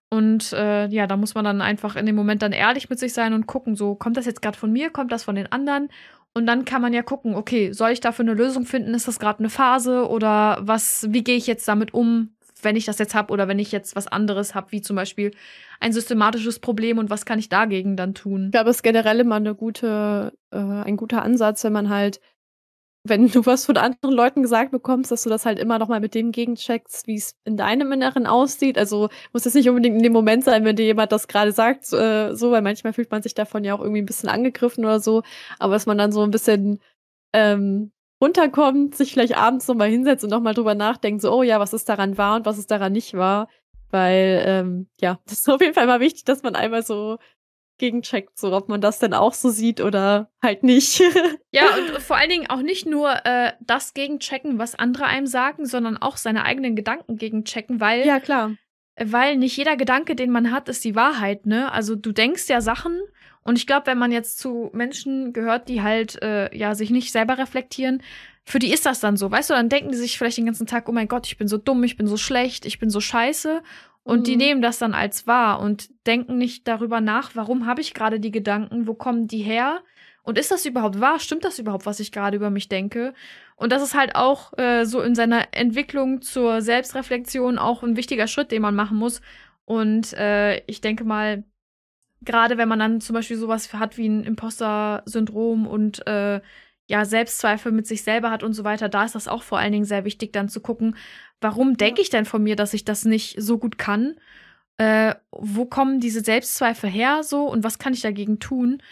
[0.09, 3.12] Und äh, ja, da muss man dann einfach in dem Moment dann ehrlich mit sich
[3.12, 5.88] sein und gucken, so kommt das jetzt gerade von mir, kommt das von den anderen?
[6.33, 8.94] Und dann kann man ja gucken, okay, soll ich dafür eine Lösung finden?
[8.94, 11.07] Ist das gerade eine Phase oder was?
[11.11, 12.35] Wie gehe ich jetzt damit um?
[12.64, 15.32] Wenn ich das jetzt habe oder wenn ich jetzt was anderes habe, wie zum Beispiel
[15.80, 18.46] ein systematisches Problem und was kann ich dagegen dann tun?
[18.46, 22.20] Ich glaube, es ist generell immer eine gute, äh, ein guter Ansatz, wenn man halt,
[23.04, 26.00] wenn du was von anderen Leuten gesagt bekommst, dass du das halt immer noch mal
[26.00, 28.76] mit dem gegencheckst, wie es in deinem Inneren aussieht.
[28.76, 31.92] Also muss es nicht unbedingt in dem Moment sein, wenn dir jemand das gerade sagt,
[31.92, 35.00] äh, so, weil manchmal fühlt man sich davon ja auch irgendwie ein bisschen angegriffen oder
[35.00, 35.22] so.
[35.58, 36.80] Aber dass man dann so ein bisschen
[37.32, 41.72] ähm, runterkommt, sich vielleicht abends nochmal hinsetzt und nochmal drüber nachdenkt, so, oh ja, was
[41.72, 43.48] ist daran wahr und was ist daran nicht wahr.
[43.90, 47.18] Weil, ähm, ja, das ist auf jeden Fall mal wichtig, dass man einmal so
[47.78, 51.00] gegencheckt, so ob man das denn auch so sieht oder halt nicht.
[51.50, 55.64] ja, und vor allen Dingen auch nicht nur äh, das gegenchecken, was andere einem sagen,
[55.64, 58.06] sondern auch seine eigenen Gedanken gegenchecken, weil.
[58.06, 58.52] Ja, klar.
[59.02, 61.72] Weil nicht jeder Gedanke, den man hat, ist die Wahrheit, ne?
[61.72, 63.00] Also du denkst ja Sachen
[63.42, 67.11] und ich glaube, wenn man jetzt zu Menschen gehört, die halt äh, ja sich nicht
[67.12, 68.03] selber reflektieren,
[68.44, 70.66] für die ist das dann so, weißt du, dann denken die sich vielleicht den ganzen
[70.66, 73.00] Tag, oh mein Gott, ich bin so dumm, ich bin so schlecht, ich bin so
[73.00, 73.62] scheiße.
[74.03, 74.24] Und mhm.
[74.24, 78.18] die nehmen das dann als wahr und denken nicht darüber nach, warum habe ich gerade
[78.18, 79.83] die Gedanken, wo kommen die her?
[80.22, 81.18] Und ist das überhaupt wahr?
[81.18, 83.14] Stimmt das überhaupt, was ich gerade über mich denke?
[83.57, 88.26] Und das ist halt auch äh, so in seiner Entwicklung zur Selbstreflexion auch ein wichtiger
[88.26, 89.20] Schritt, den man machen muss.
[89.64, 91.44] Und äh, ich denke mal,
[92.22, 96.40] gerade wenn man dann zum Beispiel sowas hat wie ein Imposter-Syndrom und äh,
[96.87, 99.72] ja, Selbstzweifel mit sich selber hat und so weiter, da ist das auch vor allen
[99.72, 100.96] Dingen sehr wichtig, dann zu gucken,
[101.40, 104.16] warum denke ich denn von mir, dass ich das nicht so gut kann?
[104.76, 108.83] Äh, wo kommen diese Selbstzweifel her so und was kann ich dagegen tun?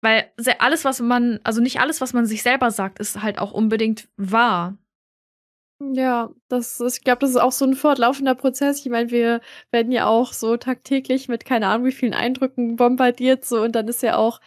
[0.00, 3.52] Weil alles, was man, also nicht alles, was man sich selber sagt, ist halt auch
[3.52, 4.78] unbedingt wahr.
[5.82, 8.80] Ja, das ist, ich glaube, das ist auch so ein fortlaufender Prozess.
[8.80, 9.40] Ich meine, wir
[9.70, 13.88] werden ja auch so tagtäglich mit keine Ahnung wie vielen Eindrücken bombardiert so und dann
[13.88, 14.40] ist ja auch,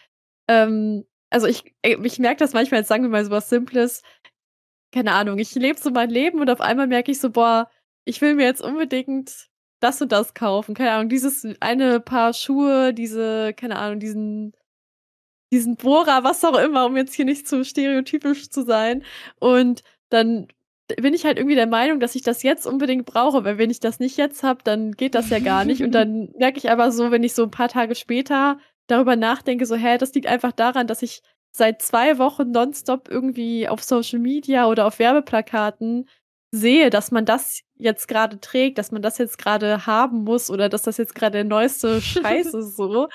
[0.48, 4.04] ähm, also ich, äh, ich merke das manchmal, jetzt sagen wir mal so was Simples,
[4.94, 7.70] keine Ahnung, ich lebe so mein Leben und auf einmal merke ich so, boah,
[8.06, 9.50] ich will mir jetzt unbedingt
[9.82, 10.76] das und das kaufen.
[10.76, 14.54] Keine Ahnung, dieses eine Paar Schuhe, diese, keine Ahnung, diesen,
[15.52, 19.04] diesen Bohrer, was auch immer, um jetzt hier nicht zu stereotypisch zu sein.
[19.40, 20.48] Und dann
[21.02, 23.80] bin ich halt irgendwie der Meinung, dass ich das jetzt unbedingt brauche, weil wenn ich
[23.80, 25.84] das nicht jetzt habe, dann geht das ja gar nicht.
[25.84, 29.66] Und dann merke ich aber so, wenn ich so ein paar Tage später darüber nachdenke,
[29.66, 34.20] so, hä, das liegt einfach daran, dass ich seit zwei Wochen nonstop irgendwie auf Social
[34.20, 36.08] Media oder auf Werbeplakaten
[36.54, 40.70] sehe, dass man das jetzt gerade trägt, dass man das jetzt gerade haben muss oder
[40.70, 43.10] dass das jetzt gerade der neueste Scheiß ist so.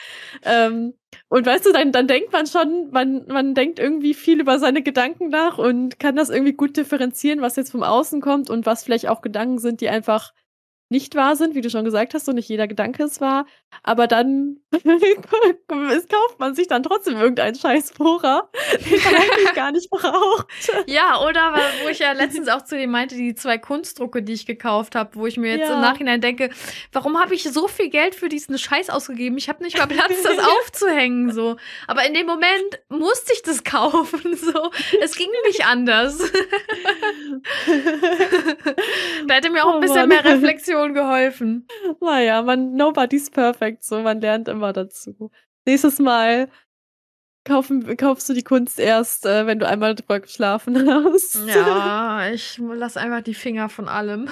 [0.44, 0.94] Ähm,
[1.29, 4.83] und weißt du, dann, dann denkt man schon, man, man denkt irgendwie viel über seine
[4.83, 8.83] Gedanken nach und kann das irgendwie gut differenzieren, was jetzt vom Außen kommt und was
[8.83, 10.33] vielleicht auch Gedanken sind, die einfach
[10.90, 13.44] nicht wahr sind, wie du schon gesagt hast, und nicht jeder Gedanke ist wahr.
[13.83, 18.48] Aber dann kauft man sich dann trotzdem irgendeinen scheiß Bohrer,
[18.90, 20.46] den man eigentlich gar nicht braucht.
[20.87, 24.46] Ja, oder wo ich ja letztens auch zu dir meinte, die zwei Kunstdrucke, die ich
[24.46, 25.74] gekauft habe, wo ich mir jetzt ja.
[25.74, 26.48] im Nachhinein denke,
[26.92, 29.37] warum habe ich so viel Geld für diesen Scheiß ausgegeben?
[29.37, 31.33] Ich habe nicht mal Platz, das aufzuhängen.
[31.33, 31.57] so.
[31.87, 34.37] Aber in dem Moment musste ich das kaufen.
[34.37, 34.70] So.
[35.03, 36.18] Es ging nicht anders.
[39.27, 41.66] da hätte mir auch ein oh bisschen mehr Reflexion Situation geholfen.
[42.00, 45.30] Naja, man, nobody's perfect, so, man lernt immer dazu.
[45.66, 46.48] Nächstes Mal
[47.44, 51.46] kaufen, kaufst du die Kunst erst, äh, wenn du einmal drüber geschlafen hast.
[51.46, 54.28] Ja, ich lass einfach die Finger von allem.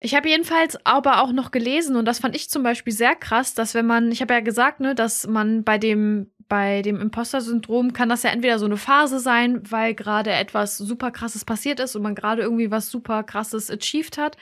[0.00, 3.54] Ich habe jedenfalls aber auch noch gelesen und das fand ich zum Beispiel sehr krass,
[3.54, 7.92] dass wenn man, ich habe ja gesagt, ne, dass man bei dem bei dem Imposter-Syndrom
[7.92, 11.96] kann das ja entweder so eine Phase sein, weil gerade etwas super krasses passiert ist
[11.96, 14.36] und man gerade irgendwie was super krasses achieved hat.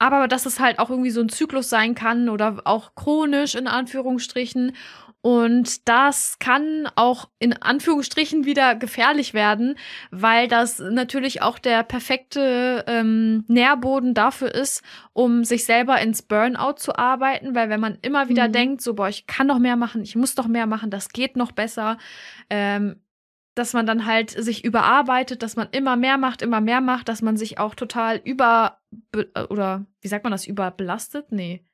[0.00, 3.68] Aber dass es halt auch irgendwie so ein Zyklus sein kann oder auch chronisch in
[3.68, 4.72] Anführungsstrichen.
[5.22, 9.76] Und das kann auch in Anführungsstrichen wieder gefährlich werden,
[10.10, 14.82] weil das natürlich auch der perfekte ähm, Nährboden dafür ist,
[15.12, 17.54] um sich selber ins Burnout zu arbeiten.
[17.54, 18.52] Weil wenn man immer wieder mhm.
[18.52, 21.36] denkt, so, boah, ich kann noch mehr machen, ich muss doch mehr machen, das geht
[21.36, 21.98] noch besser,
[22.48, 22.96] ähm,
[23.60, 27.20] dass man dann halt sich überarbeitet, dass man immer mehr macht, immer mehr macht, dass
[27.20, 28.78] man sich auch total über
[29.50, 31.30] oder wie sagt man das, überbelastet?
[31.30, 31.64] Nee.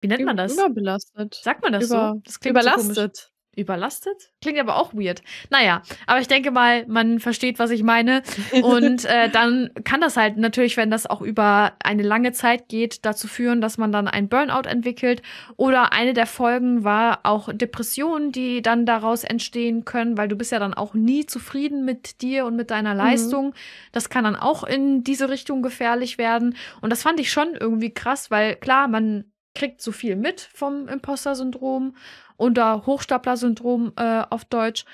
[0.00, 0.54] Wie nennt man das?
[0.54, 1.34] Überbelastet.
[1.34, 2.20] Sagt man das Über, so?
[2.24, 3.16] Das klingt überlastet.
[3.16, 4.30] So Überlastet?
[4.40, 5.22] Klingt aber auch weird.
[5.50, 8.22] Naja, aber ich denke mal, man versteht, was ich meine.
[8.62, 13.04] Und äh, dann kann das halt natürlich, wenn das auch über eine lange Zeit geht,
[13.04, 15.20] dazu führen, dass man dann ein Burnout entwickelt.
[15.56, 20.50] Oder eine der Folgen war auch Depressionen, die dann daraus entstehen können, weil du bist
[20.50, 23.00] ja dann auch nie zufrieden mit dir und mit deiner mhm.
[23.00, 23.46] Leistung.
[23.48, 23.54] Mhm.
[23.92, 26.56] Das kann dann auch in diese Richtung gefährlich werden.
[26.80, 30.88] Und das fand ich schon irgendwie krass, weil klar, man kriegt so viel mit vom
[30.88, 31.96] Imposter-Syndrom
[32.36, 34.84] oder Hochstapler-Syndrom äh, auf Deutsch.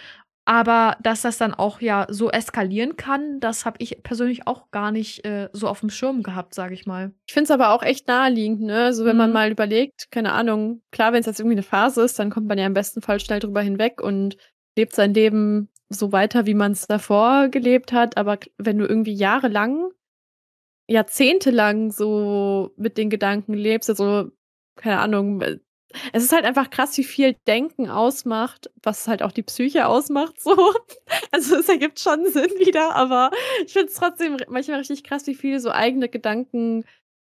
[0.49, 4.93] Aber dass das dann auch ja so eskalieren kann, das habe ich persönlich auch gar
[4.93, 7.13] nicht äh, so auf dem Schirm gehabt, sage ich mal.
[7.27, 8.85] Ich finde es aber auch echt naheliegend, ne?
[8.85, 9.19] Also wenn mhm.
[9.19, 12.49] man mal überlegt, keine Ahnung, klar, wenn es jetzt irgendwie eine Phase ist, dann kommt
[12.49, 14.39] man ja im besten Fall schnell drüber hinweg und
[14.75, 18.17] lebt sein Leben so weiter, wie man es davor gelebt hat.
[18.17, 19.91] Aber wenn du irgendwie jahrelang,
[20.87, 24.31] jahrzehntelang so mit den Gedanken lebst, also
[24.79, 25.43] keine Ahnung,
[26.13, 30.41] es ist halt einfach krass, wie viel Denken ausmacht, was halt auch die Psyche ausmacht,
[30.41, 30.55] so.
[31.31, 33.31] Also es ergibt schon Sinn wieder, aber
[33.65, 36.85] ich finde es trotzdem manchmal richtig krass, wie viel so eigene Gedanken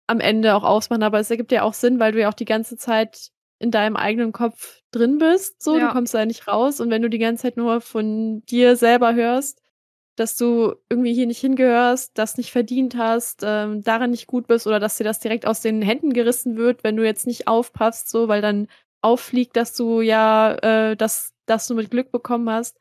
[0.07, 1.03] am Ende auch ausmachen.
[1.03, 3.97] Aber es ergibt ja auch Sinn, weil du ja auch die ganze Zeit in deinem
[3.97, 5.77] eigenen Kopf drin bist, so.
[5.77, 5.87] Ja.
[5.87, 6.79] Du kommst da nicht raus.
[6.79, 9.61] Und wenn du die ganze Zeit nur von dir selber hörst,
[10.19, 14.67] dass du irgendwie hier nicht hingehörst, das nicht verdient hast, ähm, daran nicht gut bist
[14.67, 18.09] oder dass dir das direkt aus den Händen gerissen wird, wenn du jetzt nicht aufpasst,
[18.09, 18.67] so, weil dann
[19.01, 22.77] auffliegt, dass du ja, äh, dass, dass du mit Glück bekommen hast,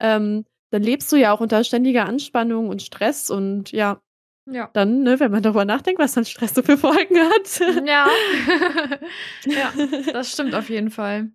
[0.00, 4.00] ähm, dann lebst du ja auch unter ständiger Anspannung und Stress und ja,
[4.46, 4.68] ja.
[4.74, 7.86] Dann, ne, wenn man darüber nachdenkt, was dann Stress so für Folgen hat.
[7.86, 8.06] Ja.
[9.46, 9.72] ja,
[10.12, 11.30] das stimmt auf jeden Fall.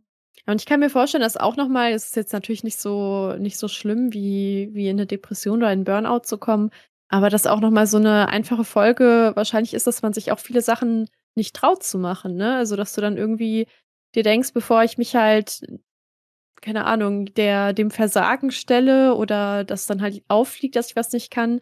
[0.46, 3.58] Und ich kann mir vorstellen, dass auch nochmal, es ist jetzt natürlich nicht so, nicht
[3.58, 6.72] so schlimm, wie, wie in eine Depression oder in Burnout zu kommen,
[7.10, 10.62] aber dass auch nochmal so eine einfache Folge wahrscheinlich ist, dass man sich auch viele
[10.62, 12.56] Sachen nicht traut zu machen, ne?
[12.58, 13.68] Also, dass du dann irgendwie
[14.16, 15.62] dir denkst, bevor ich mich halt,
[16.62, 21.32] keine Ahnung, der dem Versagen stelle oder das dann halt auffliegt, dass ich was nicht
[21.32, 21.62] kann,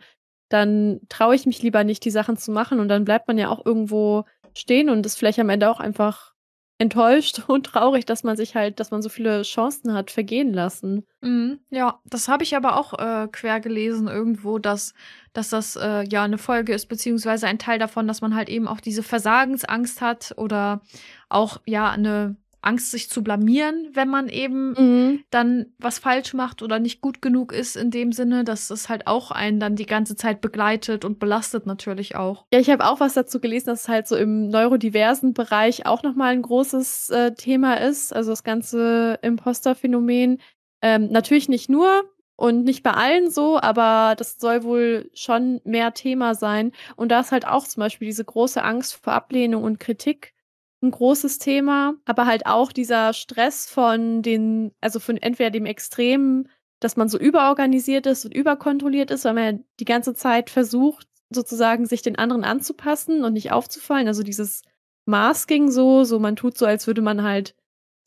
[0.49, 3.49] dann traue ich mich lieber nicht, die Sachen zu machen und dann bleibt man ja
[3.49, 6.33] auch irgendwo stehen und ist vielleicht am Ende auch einfach
[6.77, 11.05] enttäuscht und traurig, dass man sich halt, dass man so viele Chancen hat vergehen lassen.
[11.21, 14.93] Mhm, ja, das habe ich aber auch äh, quer gelesen irgendwo, dass,
[15.33, 18.67] dass das äh, ja eine Folge ist, beziehungsweise ein Teil davon, dass man halt eben
[18.67, 20.81] auch diese Versagensangst hat oder
[21.29, 25.23] auch ja eine Angst, sich zu blamieren, wenn man eben mhm.
[25.29, 29.07] dann was falsch macht oder nicht gut genug ist in dem Sinne, dass es halt
[29.07, 32.45] auch einen dann die ganze Zeit begleitet und belastet natürlich auch.
[32.53, 36.03] Ja, ich habe auch was dazu gelesen, dass es halt so im neurodiversen Bereich auch
[36.03, 40.39] nochmal ein großes äh, Thema ist, also das ganze Imposter-Phänomen.
[40.81, 42.03] Ähm, natürlich nicht nur
[42.35, 46.71] und nicht bei allen so, aber das soll wohl schon mehr Thema sein.
[46.95, 50.33] Und da ist halt auch zum Beispiel diese große Angst vor Ablehnung und Kritik
[50.81, 56.49] ein großes Thema, aber halt auch dieser Stress von den, also von entweder dem Extremen,
[56.79, 61.85] dass man so überorganisiert ist und überkontrolliert ist, weil man die ganze Zeit versucht, sozusagen
[61.85, 64.07] sich den anderen anzupassen und nicht aufzufallen.
[64.07, 64.61] Also dieses
[65.05, 67.55] Masking so, so man tut so, als würde man halt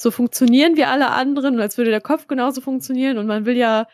[0.01, 3.57] so funktionieren wie alle anderen und als würde der Kopf genauso funktionieren und man will
[3.57, 3.87] ja,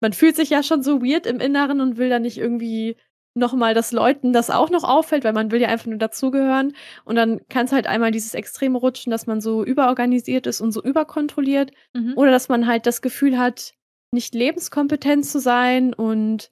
[0.00, 2.96] man fühlt sich ja schon so weird im Inneren und will da nicht irgendwie
[3.34, 6.74] nochmal, dass Leuten das auch noch auffällt, weil man will ja einfach nur dazugehören.
[7.04, 10.72] Und dann kann es halt einmal dieses Extreme rutschen, dass man so überorganisiert ist und
[10.72, 11.72] so überkontrolliert.
[11.94, 12.14] Mhm.
[12.16, 13.74] Oder dass man halt das Gefühl hat,
[14.12, 16.50] nicht lebenskompetent zu sein und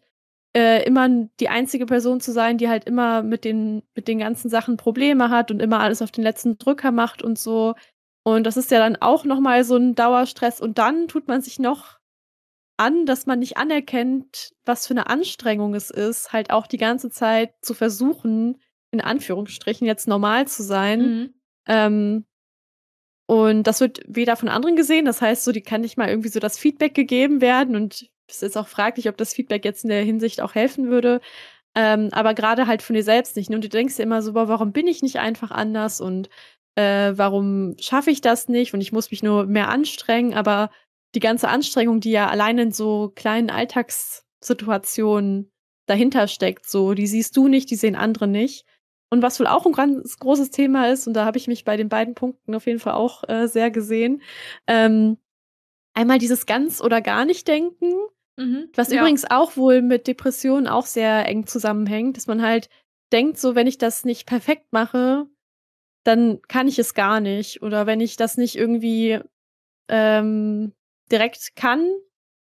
[0.54, 1.08] äh, immer
[1.40, 5.30] die einzige Person zu sein, die halt immer mit den, mit den ganzen Sachen Probleme
[5.30, 7.74] hat und immer alles auf den letzten Drücker macht und so.
[8.24, 10.60] Und das ist ja dann auch nochmal so ein Dauerstress.
[10.60, 11.98] Und dann tut man sich noch
[12.76, 17.10] an, dass man nicht anerkennt, was für eine Anstrengung es ist, halt auch die ganze
[17.10, 21.00] Zeit zu versuchen, in Anführungsstrichen jetzt normal zu sein.
[21.00, 21.34] Mhm.
[21.66, 22.26] Ähm,
[23.26, 26.28] und das wird weder von anderen gesehen, das heißt, so, die kann nicht mal irgendwie
[26.28, 29.90] so das Feedback gegeben werden und es ist auch fraglich, ob das Feedback jetzt in
[29.90, 31.20] der Hinsicht auch helfen würde.
[31.74, 33.50] Ähm, aber gerade halt von dir selbst nicht.
[33.50, 36.28] Und du denkst dir immer so, boah, warum bin ich nicht einfach anders und
[36.74, 40.70] äh, warum schaffe ich das nicht und ich muss mich nur mehr anstrengen, aber
[41.14, 45.50] die ganze Anstrengung, die ja allein in so kleinen Alltagssituationen
[45.86, 48.64] dahinter steckt, so, die siehst du nicht, die sehen andere nicht.
[49.10, 51.76] Und was wohl auch ein ganz großes Thema ist, und da habe ich mich bei
[51.76, 54.22] den beiden Punkten auf jeden Fall auch äh, sehr gesehen,
[54.66, 55.18] ähm,
[55.92, 57.92] einmal dieses ganz oder gar nicht denken,
[58.38, 59.00] mhm, was ja.
[59.00, 62.70] übrigens auch wohl mit Depressionen auch sehr eng zusammenhängt, dass man halt
[63.12, 65.26] denkt, so wenn ich das nicht perfekt mache,
[66.04, 67.62] dann kann ich es gar nicht.
[67.62, 69.20] Oder wenn ich das nicht irgendwie
[69.88, 70.72] ähm,
[71.12, 71.88] direkt kann,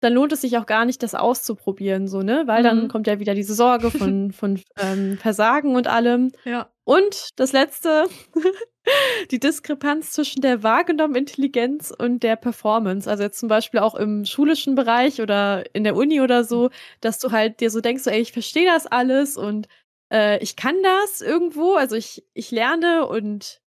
[0.02, 2.44] dann lohnt es sich auch gar nicht, das auszuprobieren, so, ne?
[2.46, 2.64] Weil mhm.
[2.64, 6.32] dann kommt ja wieder diese Sorge von, von ähm, Versagen und allem.
[6.44, 6.70] Ja.
[6.84, 8.06] Und das letzte,
[9.32, 13.10] die Diskrepanz zwischen der wahrgenommenen Intelligenz und der Performance.
[13.10, 16.70] Also jetzt zum Beispiel auch im schulischen Bereich oder in der Uni oder so,
[17.02, 19.68] dass du halt dir so denkst, so, ey, ich verstehe das alles und
[20.14, 21.74] äh, ich kann das irgendwo.
[21.74, 23.62] Also ich, ich lerne und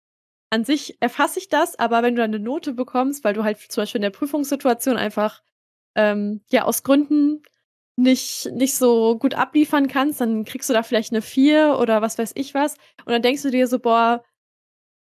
[0.51, 3.59] an sich erfasse ich das, aber wenn du dann eine Note bekommst, weil du halt
[3.59, 5.43] zum Beispiel in der Prüfungssituation einfach
[5.95, 7.43] ähm, ja aus Gründen
[7.97, 12.17] nicht, nicht so gut abliefern kannst, dann kriegst du da vielleicht eine 4 oder was
[12.19, 12.75] weiß ich was.
[13.05, 14.23] Und dann denkst du dir so, boah,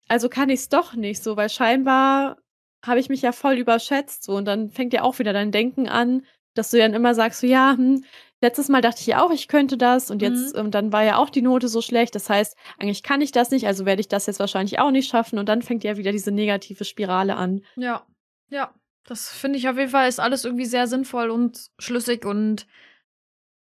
[0.09, 2.38] also kann ich es doch nicht so, weil scheinbar
[2.85, 4.25] habe ich mich ja voll überschätzt.
[4.25, 4.35] So.
[4.35, 7.47] Und dann fängt ja auch wieder dein Denken an, dass du dann immer sagst, so
[7.47, 8.05] ja, hm,
[8.41, 10.61] letztes Mal dachte ich ja auch, ich könnte das und jetzt, mhm.
[10.61, 12.15] ähm, dann war ja auch die Note so schlecht.
[12.15, 15.09] Das heißt, eigentlich kann ich das nicht, also werde ich das jetzt wahrscheinlich auch nicht
[15.09, 17.63] schaffen und dann fängt ja wieder diese negative Spirale an.
[17.77, 18.07] Ja,
[18.49, 18.75] ja.
[19.07, 22.67] Das finde ich auf jeden Fall ist alles irgendwie sehr sinnvoll und schlüssig und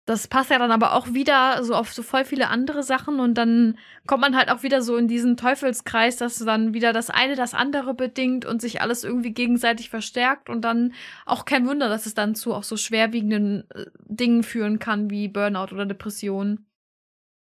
[0.09, 3.35] das passt ja dann aber auch wieder so auf so voll viele andere Sachen und
[3.35, 7.35] dann kommt man halt auch wieder so in diesen Teufelskreis, dass dann wieder das eine
[7.35, 10.93] das andere bedingt und sich alles irgendwie gegenseitig verstärkt und dann
[11.27, 15.27] auch kein Wunder, dass es dann zu auch so schwerwiegenden äh, Dingen führen kann wie
[15.27, 16.65] Burnout oder Depression.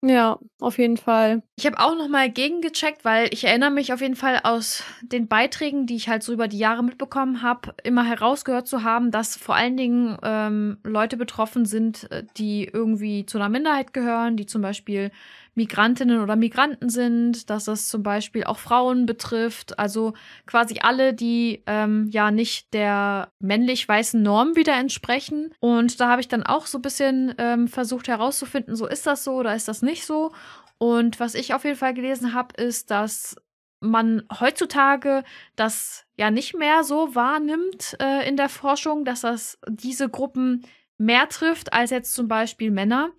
[0.03, 1.43] Ja, auf jeden Fall.
[1.57, 5.29] Ich habe auch noch mal gegengecheckt, weil ich erinnere mich auf jeden Fall aus den
[5.29, 9.37] Beiträgen, die ich halt so über die Jahre mitbekommen habe, immer herausgehört zu haben, dass
[9.37, 14.47] vor allen Dingen ähm, Leute betroffen sind, äh, die irgendwie zu einer Minderheit gehören, die
[14.47, 15.11] zum Beispiel
[15.55, 20.15] Migrantinnen oder Migranten sind, dass es zum Beispiel auch Frauen betrifft, also
[20.47, 25.53] quasi alle, die ähm, ja nicht der männlich-weißen Norm wieder entsprechen.
[25.61, 29.25] Und da habe ich dann auch so ein bisschen ähm, versucht herauszufinden, so ist das
[29.25, 30.33] so oder ist das nicht so.
[30.79, 33.37] Und was ich auf jeden Fall gelesen habe, ist, dass
[33.81, 35.25] man heutzutage
[35.57, 40.65] das ja nicht mehr so wahrnimmt äh, in der Forschung, dass das diese Gruppen
[40.99, 43.11] mehr trifft als jetzt zum Beispiel Männer.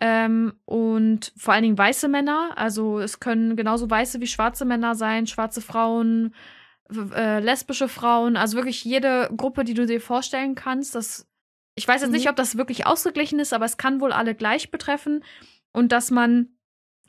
[0.00, 2.52] Ähm, und vor allen Dingen weiße Männer.
[2.56, 6.34] Also es können genauso weiße wie schwarze Männer sein, schwarze Frauen,
[6.90, 10.94] äh, lesbische Frauen, also wirklich jede Gruppe, die du dir vorstellen kannst.
[10.94, 11.28] Das,
[11.74, 12.16] ich weiß jetzt mhm.
[12.16, 15.24] nicht, ob das wirklich ausgeglichen ist, aber es kann wohl alle gleich betreffen.
[15.72, 16.48] Und dass man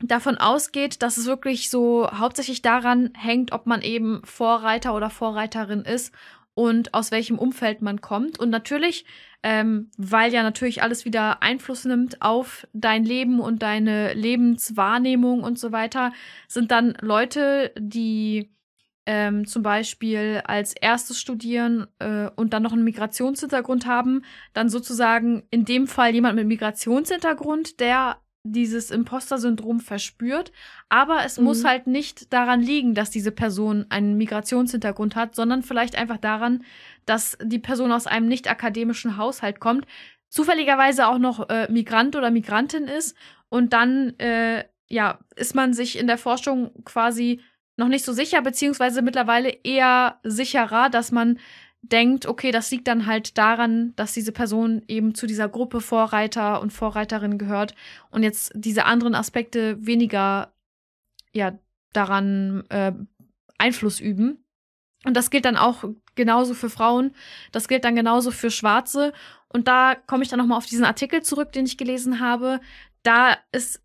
[0.01, 5.81] davon ausgeht, dass es wirklich so hauptsächlich daran hängt, ob man eben Vorreiter oder Vorreiterin
[5.81, 6.13] ist
[6.53, 8.39] und aus welchem Umfeld man kommt.
[8.39, 9.05] Und natürlich,
[9.43, 15.57] ähm, weil ja natürlich alles wieder Einfluss nimmt auf dein Leben und deine Lebenswahrnehmung und
[15.57, 16.11] so weiter,
[16.47, 18.49] sind dann Leute, die
[19.05, 24.23] ähm, zum Beispiel als erstes studieren äh, und dann noch einen Migrationshintergrund haben,
[24.53, 30.51] dann sozusagen in dem Fall jemand mit Migrationshintergrund, der dieses Imposter-Syndrom verspürt,
[30.87, 31.45] aber es mhm.
[31.45, 36.63] muss halt nicht daran liegen, dass diese Person einen Migrationshintergrund hat, sondern vielleicht einfach daran,
[37.09, 39.85] dass die Person aus einem nicht akademischen Haushalt kommt,
[40.29, 43.17] zufälligerweise auch noch äh, Migrant oder Migrantin ist
[43.49, 47.41] und dann äh, ja ist man sich in der Forschung quasi
[47.77, 51.39] noch nicht so sicher, beziehungsweise mittlerweile eher sicherer, dass man
[51.81, 56.61] denkt, okay, das liegt dann halt daran, dass diese Person eben zu dieser Gruppe Vorreiter
[56.61, 57.73] und Vorreiterin gehört
[58.11, 60.51] und jetzt diese anderen Aspekte weniger
[61.31, 61.57] ja
[61.93, 62.91] daran äh,
[63.57, 64.43] Einfluss üben.
[65.05, 65.85] Und das gilt dann auch
[66.19, 67.15] genauso für Frauen,
[67.53, 69.13] das gilt dann genauso für Schwarze.
[69.47, 72.59] Und da komme ich dann nochmal auf diesen Artikel zurück, den ich gelesen habe.
[73.01, 73.81] Da ist,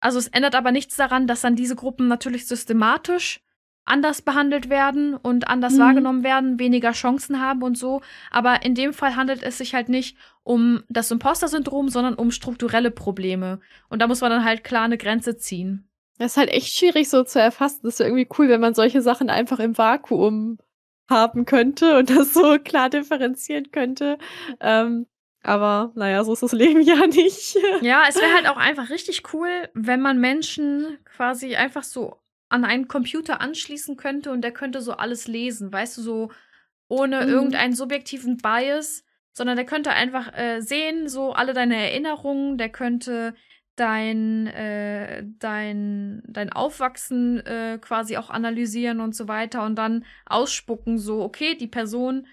[0.00, 3.40] also es ändert aber nichts daran, dass dann diese Gruppen natürlich systematisch
[3.84, 5.78] anders behandelt werden und anders mhm.
[5.80, 8.00] wahrgenommen werden, weniger Chancen haben und so.
[8.30, 12.90] Aber in dem Fall handelt es sich halt nicht um das Imposter-Syndrom, sondern um strukturelle
[12.90, 13.60] Probleme.
[13.88, 15.88] Und da muss man dann halt klar eine Grenze ziehen.
[16.18, 17.80] Das ist halt echt schwierig so zu erfassen.
[17.82, 20.58] Das ist irgendwie cool, wenn man solche Sachen einfach im Vakuum
[21.08, 24.18] haben könnte und das so klar differenzieren könnte.
[24.60, 25.06] Ähm,
[25.42, 27.56] aber naja, so ist das Leben ja nicht.
[27.80, 32.16] Ja, es wäre halt auch einfach richtig cool, wenn man Menschen quasi einfach so
[32.48, 36.30] an einen Computer anschließen könnte und der könnte so alles lesen, weißt du, so
[36.88, 37.28] ohne mhm.
[37.28, 43.34] irgendeinen subjektiven Bias, sondern der könnte einfach äh, sehen, so alle deine Erinnerungen, der könnte
[43.76, 50.98] dein, äh, dein, dein Aufwachsen äh, quasi auch analysieren und so weiter und dann ausspucken,
[50.98, 52.26] so, okay, die Person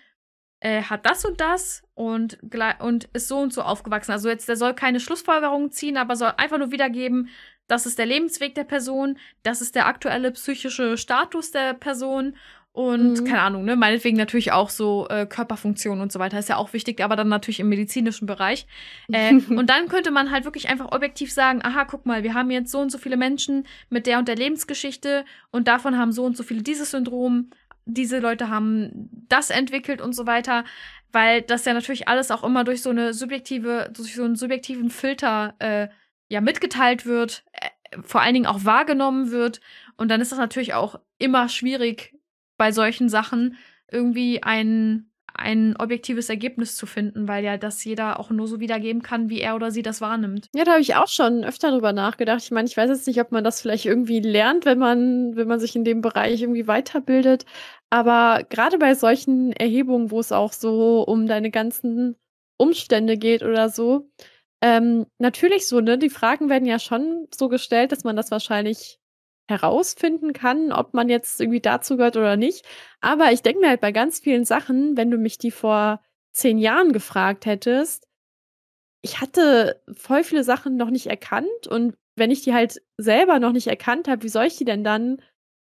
[0.61, 2.39] äh, hat das und das und,
[2.79, 4.13] und ist so und so aufgewachsen.
[4.13, 7.29] Also jetzt, der soll keine Schlussfolgerungen ziehen, aber soll einfach nur wiedergeben,
[7.67, 12.35] das ist der Lebensweg der Person, das ist der aktuelle psychische Status der Person
[12.73, 13.25] und mhm.
[13.25, 16.73] keine Ahnung, ne, meinetwegen natürlich auch so äh, Körperfunktion und so weiter ist ja auch
[16.73, 18.65] wichtig, aber dann natürlich im medizinischen Bereich.
[19.11, 22.49] Äh, und dann könnte man halt wirklich einfach objektiv sagen, aha, guck mal, wir haben
[22.49, 26.25] jetzt so und so viele Menschen mit der und der Lebensgeschichte und davon haben so
[26.25, 27.51] und so viele dieses Syndrom,
[27.85, 30.63] diese Leute haben das entwickelt und so weiter,
[31.11, 34.89] weil das ja natürlich alles auch immer durch so eine subjektive, durch so einen subjektiven
[34.89, 35.89] Filter äh,
[36.27, 39.61] ja mitgeteilt wird, äh, vor allen Dingen auch wahrgenommen wird.
[39.95, 42.12] Und dann ist das natürlich auch immer schwierig,
[42.63, 43.57] bei solchen Sachen
[43.91, 49.01] irgendwie ein, ein objektives Ergebnis zu finden, weil ja das jeder auch nur so wiedergeben
[49.01, 50.47] kann, wie er oder sie das wahrnimmt.
[50.55, 52.41] Ja, da habe ich auch schon öfter drüber nachgedacht.
[52.41, 55.49] Ich meine, ich weiß jetzt nicht, ob man das vielleicht irgendwie lernt, wenn man, wenn
[55.49, 57.43] man sich in dem Bereich irgendwie weiterbildet.
[57.89, 62.15] Aber gerade bei solchen Erhebungen, wo es auch so um deine ganzen
[62.55, 64.09] Umstände geht oder so,
[64.61, 65.97] ähm, natürlich so, ne?
[65.97, 68.99] Die Fragen werden ja schon so gestellt, dass man das wahrscheinlich
[69.47, 72.65] herausfinden kann, ob man jetzt irgendwie dazu gehört oder nicht.
[73.01, 76.01] Aber ich denke mir halt bei ganz vielen Sachen, wenn du mich die vor
[76.31, 78.07] zehn Jahren gefragt hättest,
[79.01, 83.51] ich hatte voll viele Sachen noch nicht erkannt und wenn ich die halt selber noch
[83.51, 85.21] nicht erkannt habe, wie soll ich die denn dann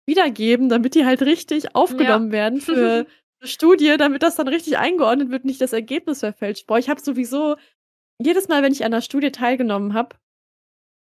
[0.06, 2.32] wiedergeben, damit die halt richtig aufgenommen ja.
[2.32, 3.06] werden für
[3.40, 6.66] eine Studie, damit das dann richtig eingeordnet wird und nicht das Ergebnis verfälscht.
[6.66, 7.56] Boah, ich habe sowieso
[8.20, 10.16] jedes Mal, wenn ich an der Studie teilgenommen habe,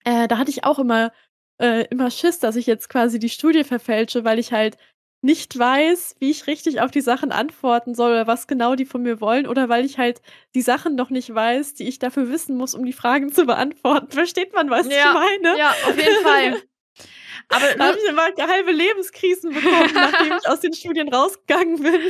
[0.04, 1.12] äh, da hatte ich auch immer,
[1.60, 4.76] äh, immer Schiss, dass ich jetzt quasi die Studie verfälsche, weil ich halt
[5.22, 9.02] nicht weiß, wie ich richtig auf die Sachen antworten soll oder was genau die von
[9.02, 10.22] mir wollen oder weil ich halt
[10.54, 14.10] die Sachen noch nicht weiß, die ich dafür wissen muss, um die Fragen zu beantworten.
[14.10, 15.58] Versteht man, was ja, ich meine?
[15.58, 16.62] Ja, auf jeden Fall.
[17.48, 22.00] Aber da habe ich immer halbe Lebenskrisen bekommen, nachdem ich aus den Studien rausgegangen bin.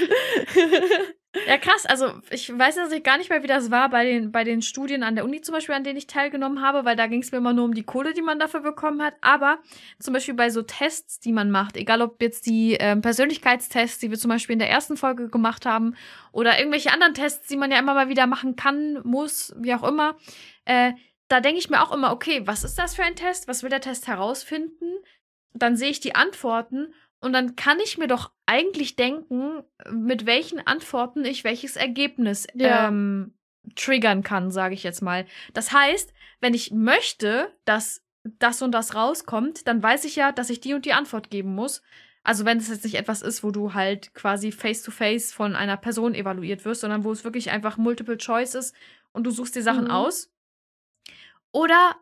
[1.47, 1.87] Ja, krass.
[1.87, 5.05] Also ich weiß jetzt gar nicht mehr, wie das war bei den, bei den Studien
[5.05, 7.39] an der Uni zum Beispiel, an denen ich teilgenommen habe, weil da ging es mir
[7.39, 9.15] immer nur um die Kohle, die man dafür bekommen hat.
[9.21, 9.61] Aber
[10.01, 14.11] zum Beispiel bei so Tests, die man macht, egal ob jetzt die ähm, Persönlichkeitstests, die
[14.11, 15.95] wir zum Beispiel in der ersten Folge gemacht haben,
[16.33, 19.85] oder irgendwelche anderen Tests, die man ja immer mal wieder machen kann, muss, wie auch
[19.85, 20.17] immer,
[20.65, 20.93] äh,
[21.29, 23.47] da denke ich mir auch immer, okay, was ist das für ein Test?
[23.47, 24.97] Was will der Test herausfinden?
[25.55, 30.67] Dann sehe ich die Antworten und dann kann ich mir doch eigentlich denken, mit welchen
[30.67, 32.89] Antworten ich welches Ergebnis ja.
[32.89, 33.35] ähm,
[33.77, 35.27] triggern kann, sage ich jetzt mal.
[35.53, 40.51] Das heißt, wenn ich möchte, dass das und das rauskommt, dann weiß ich ja, dass
[40.51, 41.83] ich die und die Antwort geben muss.
[42.23, 45.77] Also wenn es jetzt nicht etwas ist, wo du halt quasi face-to-face -face von einer
[45.77, 48.75] Person evaluiert wirst, sondern wo es wirklich einfach Multiple Choice ist
[49.13, 49.91] und du suchst dir Sachen mhm.
[49.91, 50.31] aus.
[51.53, 51.97] Oder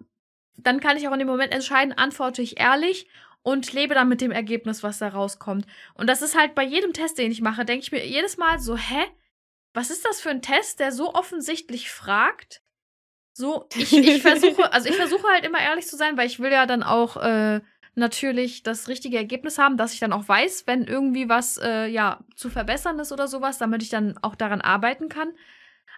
[0.56, 3.08] dann kann ich auch in dem Moment entscheiden, antworte ich ehrlich
[3.42, 5.66] und lebe dann mit dem Ergebnis, was da rauskommt.
[5.94, 8.58] Und das ist halt bei jedem Test, den ich mache, denke ich mir jedes Mal
[8.58, 9.04] so, hä?
[9.74, 12.62] Was ist das für ein Test, der so offensichtlich fragt?
[13.32, 16.50] So, ich, ich versuche, also ich versuche halt immer ehrlich zu sein, weil ich will
[16.50, 17.60] ja dann auch äh,
[17.94, 22.20] natürlich das richtige Ergebnis haben, dass ich dann auch weiß, wenn irgendwie was äh, ja
[22.34, 25.32] zu verbessern ist oder sowas, damit ich dann auch daran arbeiten kann.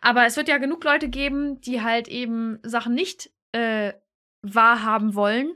[0.00, 3.92] Aber es wird ja genug Leute geben, die halt eben Sachen nicht äh,
[4.42, 5.52] wahrhaben wollen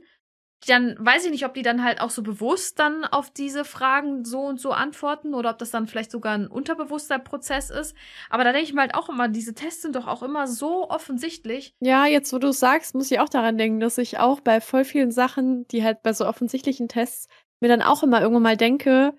[0.67, 4.25] dann weiß ich nicht, ob die dann halt auch so bewusst dann auf diese Fragen
[4.25, 7.97] so und so antworten oder ob das dann vielleicht sogar ein unterbewusster Prozess ist.
[8.31, 10.89] Aber da denke ich mir halt auch immer, diese Tests sind doch auch immer so
[10.89, 11.75] offensichtlich.
[11.81, 14.61] Ja, jetzt wo du es sagst, muss ich auch daran denken, dass ich auch bei
[14.61, 17.29] voll vielen Sachen, die halt bei so offensichtlichen Tests,
[17.61, 19.15] mir dann auch immer irgendwann mal denke,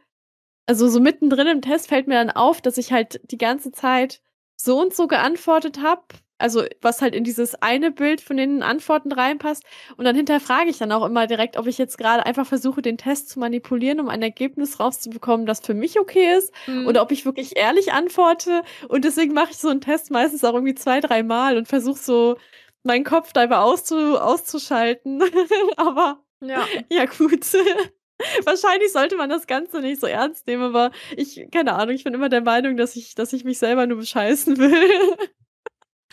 [0.68, 4.22] also so mittendrin im Test fällt mir dann auf, dass ich halt die ganze Zeit
[4.56, 6.04] so und so geantwortet habe
[6.38, 9.64] also was halt in dieses eine Bild von den Antworten reinpasst.
[9.98, 12.98] Und dann hinterfrage ich dann auch immer direkt, ob ich jetzt gerade einfach versuche, den
[12.98, 16.88] Test zu manipulieren, um ein Ergebnis rauszubekommen, das für mich okay ist, mhm.
[16.88, 18.64] oder ob ich wirklich ehrlich antworte.
[18.90, 22.00] Und deswegen mache ich so einen Test meistens auch irgendwie zwei, drei Mal und versuche
[22.00, 22.38] so
[22.84, 25.24] meinen Kopf da über auszu auszuschalten.
[25.78, 27.46] aber ja, ja gut.
[28.46, 32.14] Wahrscheinlich sollte man das Ganze nicht so ernst nehmen, aber ich, keine Ahnung, ich bin
[32.14, 35.18] immer der Meinung, dass ich, dass ich mich selber nur bescheißen will.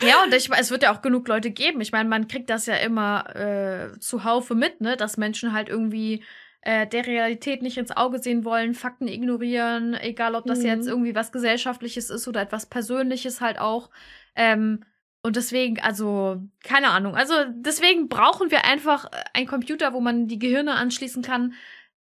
[0.07, 1.81] Ja, und ich, es wird ja auch genug Leute geben.
[1.81, 6.23] Ich meine, man kriegt das ja immer äh, zuhaufe mit, ne, dass Menschen halt irgendwie
[6.61, 10.65] äh, der Realität nicht ins Auge sehen wollen, Fakten ignorieren, egal ob das mhm.
[10.65, 13.89] jetzt irgendwie was Gesellschaftliches ist oder etwas Persönliches halt auch.
[14.35, 14.83] Ähm,
[15.25, 17.15] und deswegen, also, keine Ahnung.
[17.15, 21.53] Also, deswegen brauchen wir einfach einen Computer, wo man die Gehirne anschließen kann,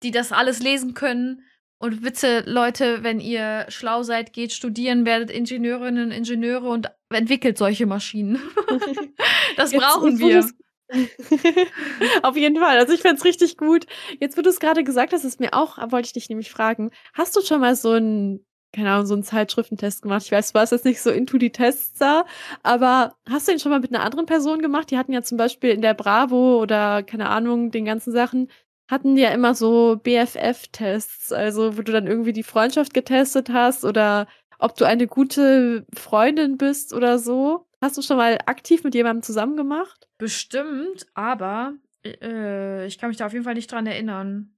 [0.03, 1.43] die das alles lesen können
[1.79, 7.87] und bitte, Leute, wenn ihr schlau seid, geht studieren, werdet Ingenieurinnen, Ingenieure und entwickelt solche
[7.87, 8.41] Maschinen.
[9.57, 10.49] das Jetzt, brauchen wir.
[12.23, 12.79] Auf jeden Fall.
[12.79, 13.87] Also ich fände richtig gut.
[14.21, 16.91] Jetzt, wo du es gerade gesagt hast, ist mir auch, wollte ich dich nämlich fragen,
[17.15, 20.23] hast du schon mal so ein, keine Ahnung, so einen Zeitschriftentest gemacht?
[20.25, 22.25] Ich weiß, du warst jetzt nicht so into die Tests da,
[22.63, 24.91] aber hast du den schon mal mit einer anderen Person gemacht?
[24.91, 28.49] Die hatten ja zum Beispiel in der Bravo oder, keine Ahnung, den ganzen Sachen,
[28.89, 33.85] hatten die ja immer so BFF-Tests, also wo du dann irgendwie die Freundschaft getestet hast
[33.85, 34.29] oder
[34.59, 37.67] ob du eine gute Freundin bist oder so.
[37.81, 40.09] Hast du schon mal aktiv mit jemandem zusammen gemacht?
[40.19, 44.57] Bestimmt, aber äh, ich kann mich da auf jeden Fall nicht dran erinnern.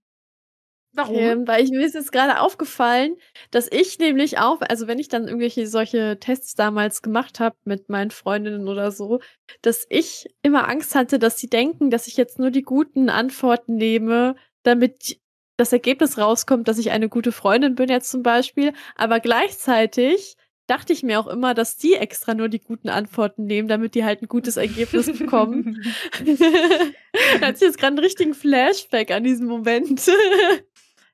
[0.95, 1.17] Warum?
[1.17, 3.17] Ähm, weil ich, mir ist jetzt gerade aufgefallen,
[3.51, 7.89] dass ich nämlich auch, also wenn ich dann irgendwelche solche Tests damals gemacht habe mit
[7.89, 9.21] meinen Freundinnen oder so,
[9.63, 13.77] dass ich immer Angst hatte, dass sie denken, dass ich jetzt nur die guten Antworten
[13.77, 15.21] nehme, damit
[15.59, 18.73] das Ergebnis rauskommt, dass ich eine gute Freundin bin jetzt zum Beispiel.
[18.95, 20.37] Aber gleichzeitig
[20.69, 24.05] dachte ich mir auch immer, dass die extra nur die guten Antworten nehmen, damit die
[24.05, 25.83] halt ein gutes Ergebnis bekommen.
[27.41, 30.11] da hatte ich jetzt gerade einen richtigen Flashback an diesen Moment.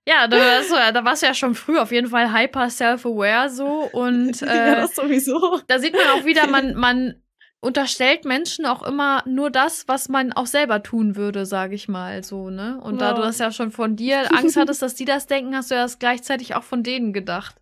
[0.07, 3.49] Ja, da warst, du, da warst du ja schon früh auf jeden Fall hyper self-aware
[3.49, 5.61] so und äh, ja, sowieso.
[5.67, 7.23] Da sieht man auch wieder, man, man
[7.65, 12.23] unterstellt Menschen auch immer nur das, was man auch selber tun würde, sage ich mal
[12.23, 12.79] so, ne?
[12.81, 13.01] Und wow.
[13.01, 15.75] da du das ja schon von dir Angst hattest, dass die das denken, hast du
[15.75, 17.57] ja das gleichzeitig auch von denen gedacht.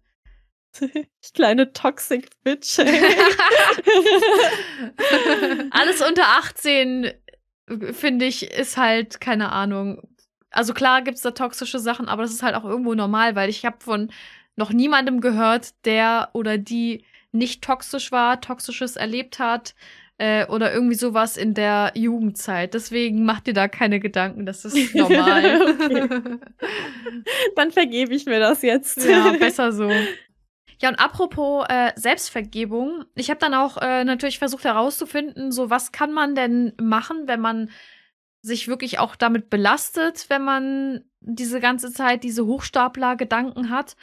[1.35, 2.79] Kleine Toxic Bitch.
[5.71, 7.13] Alles unter 18
[7.93, 10.03] finde ich, ist halt, keine Ahnung,
[10.51, 13.65] also klar gibt's da toxische Sachen, aber das ist halt auch irgendwo normal, weil ich
[13.65, 14.11] habe von
[14.57, 19.75] noch niemandem gehört, der oder die nicht toxisch war, toxisches erlebt hat
[20.19, 22.75] äh, oder irgendwie sowas in der Jugendzeit.
[22.75, 25.77] Deswegen mach dir da keine Gedanken, das ist normal.
[27.57, 29.05] Dann vergebe ich mir das jetzt.
[29.05, 29.91] Ja, besser so.
[30.81, 35.93] Ja, und apropos äh, Selbstvergebung, ich habe dann auch äh, natürlich versucht herauszufinden, so was
[35.93, 37.71] kann man denn machen, wenn man
[38.43, 43.97] sich wirklich auch damit belastet, wenn man diese ganze Zeit diese Hochstapler-Gedanken hat.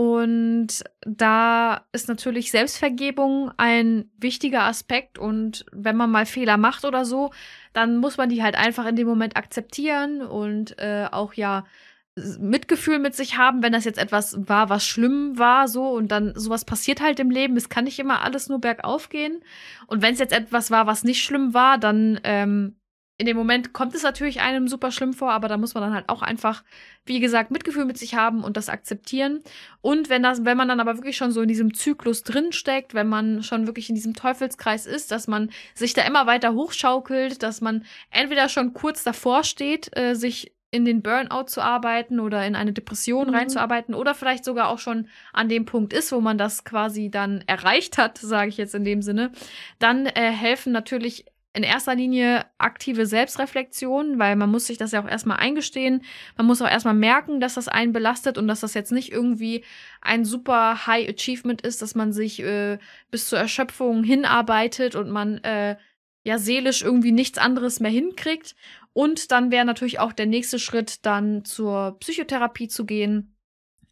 [0.00, 5.18] Und da ist natürlich Selbstvergebung ein wichtiger Aspekt.
[5.18, 7.32] Und wenn man mal Fehler macht oder so,
[7.74, 11.66] dann muss man die halt einfach in dem Moment akzeptieren und äh, auch ja
[12.16, 16.32] Mitgefühl mit sich haben, wenn das jetzt etwas war, was schlimm war, so und dann
[16.34, 17.58] sowas passiert halt im Leben.
[17.58, 19.42] Es kann nicht immer alles nur bergauf gehen.
[19.86, 22.79] Und wenn es jetzt etwas war, was nicht schlimm war, dann ähm,
[23.20, 25.92] in dem Moment kommt es natürlich einem super schlimm vor, aber da muss man dann
[25.92, 26.64] halt auch einfach,
[27.04, 29.40] wie gesagt, Mitgefühl mit sich haben und das akzeptieren.
[29.82, 33.08] Und wenn das, wenn man dann aber wirklich schon so in diesem Zyklus drinsteckt, wenn
[33.08, 37.60] man schon wirklich in diesem Teufelskreis ist, dass man sich da immer weiter hochschaukelt, dass
[37.60, 42.54] man entweder schon kurz davor steht, äh, sich in den Burnout zu arbeiten oder in
[42.56, 43.34] eine Depression Mhm.
[43.34, 47.44] reinzuarbeiten oder vielleicht sogar auch schon an dem Punkt ist, wo man das quasi dann
[47.46, 49.30] erreicht hat, sage ich jetzt in dem Sinne,
[49.78, 55.02] dann äh, helfen natürlich in erster Linie aktive Selbstreflexion, weil man muss sich das ja
[55.02, 56.02] auch erstmal eingestehen.
[56.36, 59.64] Man muss auch erstmal merken, dass das einen belastet und dass das jetzt nicht irgendwie
[60.00, 62.78] ein super High Achievement ist, dass man sich äh,
[63.10, 65.76] bis zur Erschöpfung hinarbeitet und man äh,
[66.22, 68.54] ja seelisch irgendwie nichts anderes mehr hinkriegt.
[68.92, 73.34] Und dann wäre natürlich auch der nächste Schritt, dann zur Psychotherapie zu gehen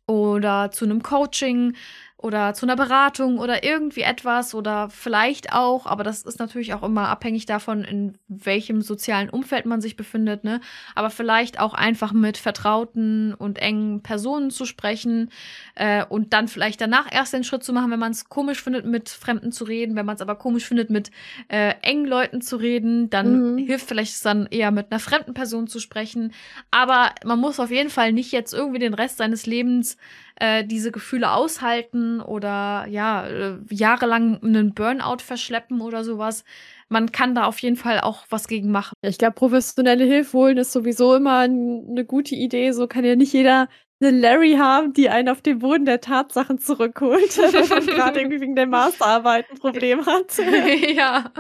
[0.07, 1.75] oder zu einem Coaching
[2.21, 6.83] oder zu einer Beratung oder irgendwie etwas oder vielleicht auch, aber das ist natürlich auch
[6.83, 10.61] immer abhängig davon, in welchem sozialen Umfeld man sich befindet, ne?
[10.97, 15.31] Aber vielleicht auch einfach mit vertrauten und engen Personen zu sprechen
[15.77, 18.85] äh, und dann vielleicht danach erst den Schritt zu machen, wenn man es komisch findet,
[18.85, 21.13] mit Fremden zu reden, wenn man es aber komisch findet, mit
[21.47, 23.59] äh, engen Leuten zu reden, dann Mhm.
[23.59, 26.33] hilft vielleicht es dann eher mit einer fremden Person zu sprechen.
[26.73, 29.97] Aber man muss auf jeden Fall nicht jetzt irgendwie den Rest seines Lebens
[30.41, 36.45] äh, diese Gefühle aushalten oder ja, äh, jahrelang einen Burnout verschleppen oder sowas.
[36.89, 38.95] Man kann da auf jeden Fall auch was gegen machen.
[39.03, 42.73] Ich glaube, professionelle Hilfe holen ist sowieso immer eine gute Idee.
[42.73, 43.69] So kann ja nicht jeder
[44.01, 48.41] eine Larry haben, die einen auf den Boden der Tatsachen zurückholt, wenn man gerade irgendwie
[48.41, 50.39] wegen der Masterarbeit ein Problem hat.
[50.95, 51.33] ja.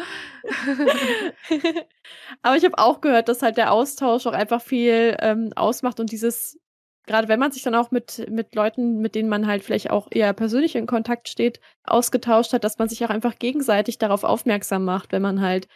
[2.42, 6.10] Aber ich habe auch gehört, dass halt der Austausch auch einfach viel ähm, ausmacht und
[6.10, 6.58] dieses,
[7.08, 10.06] gerade wenn man sich dann auch mit, mit Leuten, mit denen man halt vielleicht auch
[10.10, 14.84] eher persönlich in Kontakt steht, ausgetauscht hat, dass man sich auch einfach gegenseitig darauf aufmerksam
[14.84, 15.66] macht, wenn man halt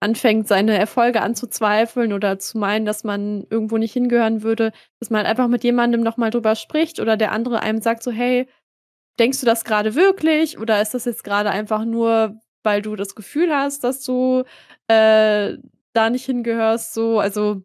[0.00, 5.18] anfängt, seine Erfolge anzuzweifeln oder zu meinen, dass man irgendwo nicht hingehören würde, dass man
[5.18, 8.48] halt einfach mit jemandem nochmal drüber spricht oder der andere einem sagt so, hey,
[9.18, 10.58] denkst du das gerade wirklich?
[10.58, 14.44] Oder ist das jetzt gerade einfach nur, weil du das Gefühl hast, dass du
[14.88, 15.56] äh,
[15.92, 17.62] da nicht hingehörst, so, also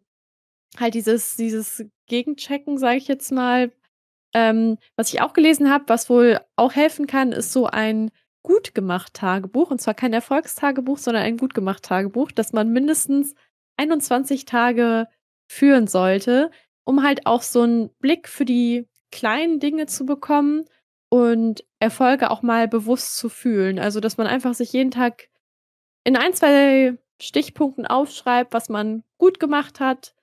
[0.78, 3.72] halt dieses, dieses Gegenchecken, sage ich jetzt mal.
[4.34, 8.10] Ähm, was ich auch gelesen habe, was wohl auch helfen kann, ist so ein
[8.42, 13.34] gut gemacht Tagebuch und zwar kein Erfolgstagebuch, sondern ein gut gemacht Tagebuch, das man mindestens
[13.76, 15.08] 21 Tage
[15.48, 16.50] führen sollte,
[16.84, 20.64] um halt auch so einen Blick für die kleinen Dinge zu bekommen
[21.08, 23.78] und Erfolge auch mal bewusst zu fühlen.
[23.78, 25.28] Also, dass man einfach sich jeden Tag
[26.04, 30.14] in ein, zwei Stichpunkten aufschreibt, was man gut gemacht hat.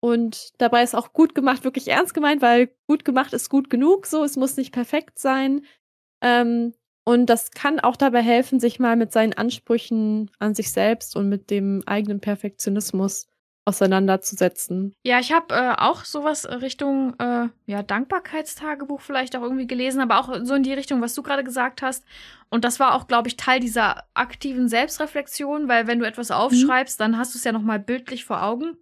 [0.00, 4.06] Und dabei ist auch gut gemacht wirklich ernst gemeint, weil gut gemacht ist gut genug.
[4.06, 5.62] So, es muss nicht perfekt sein.
[6.22, 6.72] Ähm,
[7.04, 11.28] und das kann auch dabei helfen, sich mal mit seinen Ansprüchen an sich selbst und
[11.28, 13.26] mit dem eigenen Perfektionismus
[13.64, 14.94] auseinanderzusetzen.
[15.04, 20.18] Ja, ich habe äh, auch sowas Richtung äh, ja, Dankbarkeitstagebuch vielleicht auch irgendwie gelesen, aber
[20.18, 22.04] auch so in die Richtung, was du gerade gesagt hast.
[22.48, 26.98] Und das war auch, glaube ich, Teil dieser aktiven Selbstreflexion, weil wenn du etwas aufschreibst,
[26.98, 27.04] mhm.
[27.04, 28.76] dann hast du es ja noch mal bildlich vor Augen.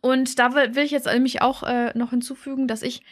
[0.00, 3.02] Und da will, will ich jetzt nämlich auch äh, noch hinzufügen, dass ich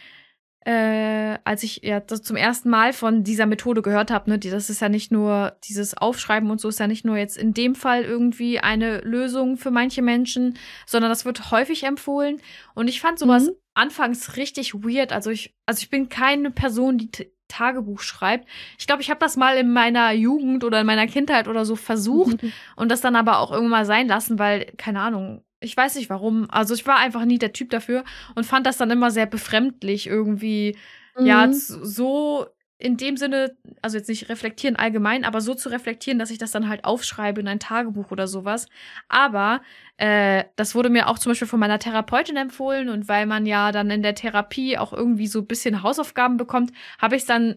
[0.65, 4.49] äh, als ich ja das zum ersten Mal von dieser Methode gehört habe, ne, die,
[4.49, 7.53] das ist ja nicht nur dieses Aufschreiben und so ist ja nicht nur jetzt in
[7.53, 10.57] dem Fall irgendwie eine Lösung für manche Menschen,
[10.87, 12.41] sondern das wird häufig empfohlen.
[12.75, 13.57] Und ich fand sowas mhm.
[13.75, 15.13] anfangs richtig weird.
[15.13, 17.11] Also ich, also ich bin keine Person, die
[17.49, 18.49] Tagebuch schreibt.
[18.79, 21.77] Ich glaube, ich habe das mal in meiner Jugend oder in meiner Kindheit oder so
[21.77, 22.53] versucht mhm.
[22.77, 26.11] und das dann aber auch irgendwann mal sein lassen, weil, keine Ahnung, ich weiß nicht
[26.11, 26.47] warum.
[26.51, 28.05] Also ich war einfach nie der Typ dafür
[28.35, 30.77] und fand das dann immer sehr befremdlich irgendwie.
[31.17, 31.27] Mhm.
[31.27, 32.47] Ja, so
[32.77, 36.51] in dem Sinne, also jetzt nicht reflektieren allgemein, aber so zu reflektieren, dass ich das
[36.51, 38.67] dann halt aufschreibe in ein Tagebuch oder sowas.
[39.09, 39.63] Aber
[39.97, 43.73] äh, das wurde mir auch zum Beispiel von meiner Therapeutin empfohlen und weil man ja
[43.73, 47.57] dann in der Therapie auch irgendwie so ein bisschen Hausaufgaben bekommt, habe ich es dann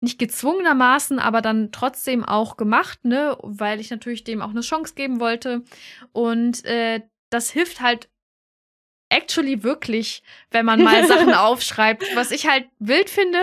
[0.00, 4.94] nicht gezwungenermaßen, aber dann trotzdem auch gemacht, ne, weil ich natürlich dem auch eine Chance
[4.94, 5.62] geben wollte.
[6.12, 7.00] Und äh,
[7.30, 8.08] das hilft halt
[9.08, 13.38] actually wirklich, wenn man mal Sachen aufschreibt, was ich halt wild finde.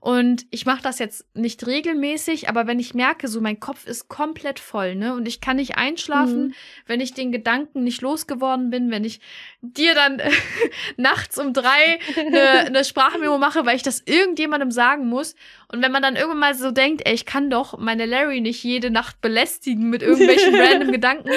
[0.00, 4.08] Und ich mache das jetzt nicht regelmäßig, aber wenn ich merke, so mein Kopf ist
[4.08, 5.14] komplett voll, ne?
[5.14, 6.54] Und ich kann nicht einschlafen, mhm.
[6.86, 9.20] wenn ich den Gedanken nicht losgeworden bin, wenn ich
[9.62, 10.20] dir dann
[10.96, 15.34] nachts um drei eine ne Sprachmemo mache, weil ich das irgendjemandem sagen muss.
[15.72, 18.62] Und wenn man dann irgendwann mal so denkt, ey, ich kann doch meine Larry nicht
[18.62, 21.30] jede Nacht belästigen mit irgendwelchen random Gedanken,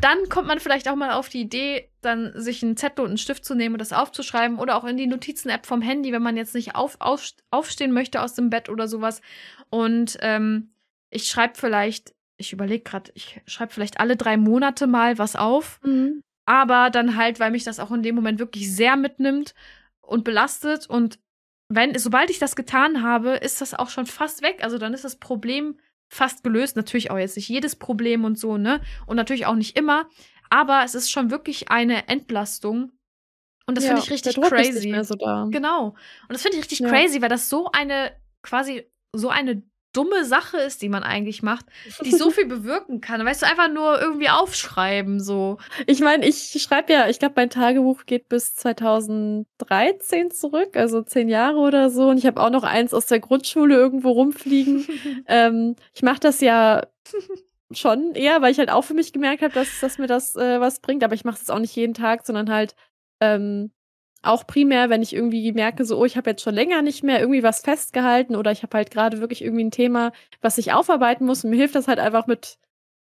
[0.00, 3.18] dann kommt man vielleicht auch mal auf die Idee, dann sich einen Zettel und einen
[3.18, 6.36] Stift zu nehmen und das aufzuschreiben oder auch in die Notizen-App vom Handy, wenn man
[6.36, 9.20] jetzt nicht auf, auf, aufstehen möchte aus dem Bett oder sowas.
[9.70, 10.74] Und ähm,
[11.10, 15.80] ich schreibe vielleicht, ich überlege gerade, ich schreibe vielleicht alle drei Monate mal was auf.
[15.82, 16.22] Mhm.
[16.44, 19.54] Aber dann halt, weil mich das auch in dem Moment wirklich sehr mitnimmt
[20.00, 20.88] und belastet.
[20.88, 21.18] Und
[21.68, 24.58] wenn, sobald ich das getan habe, ist das auch schon fast weg.
[24.62, 25.78] Also dann ist das Problem
[26.08, 26.76] fast gelöst.
[26.76, 28.80] Natürlich auch jetzt nicht jedes Problem und so, ne?
[29.06, 30.08] Und natürlich auch nicht immer.
[30.52, 32.92] Aber es ist schon wirklich eine Entlastung.
[33.66, 34.94] Und das Ja, finde ich richtig crazy.
[35.02, 35.14] so.
[35.50, 35.86] Genau.
[35.86, 35.96] Und
[36.28, 36.90] das finde ich richtig Ja.
[36.90, 38.86] crazy, weil das so eine quasi
[39.16, 39.62] so eine
[39.94, 41.64] dumme Sache ist, die man eigentlich macht,
[42.04, 43.24] die so viel bewirken kann.
[43.24, 45.56] Weißt du, einfach nur irgendwie aufschreiben, so.
[45.86, 51.28] Ich meine, ich schreibe ja, ich glaube, mein Tagebuch geht bis 2013 zurück, also zehn
[51.30, 52.08] Jahre oder so.
[52.08, 54.86] Und ich habe auch noch eins aus der Grundschule irgendwo rumfliegen.
[55.28, 56.86] ähm, ich mache das ja
[57.74, 60.60] schon eher, weil ich halt auch für mich gemerkt habe, dass, dass mir das äh,
[60.60, 61.04] was bringt.
[61.04, 62.74] Aber ich mache es auch nicht jeden Tag, sondern halt
[63.20, 63.72] ähm,
[64.22, 67.20] auch primär, wenn ich irgendwie merke, so, oh, ich habe jetzt schon länger nicht mehr
[67.20, 71.26] irgendwie was festgehalten oder ich habe halt gerade wirklich irgendwie ein Thema, was ich aufarbeiten
[71.26, 71.44] muss.
[71.44, 72.58] Und mir hilft das halt einfach mit,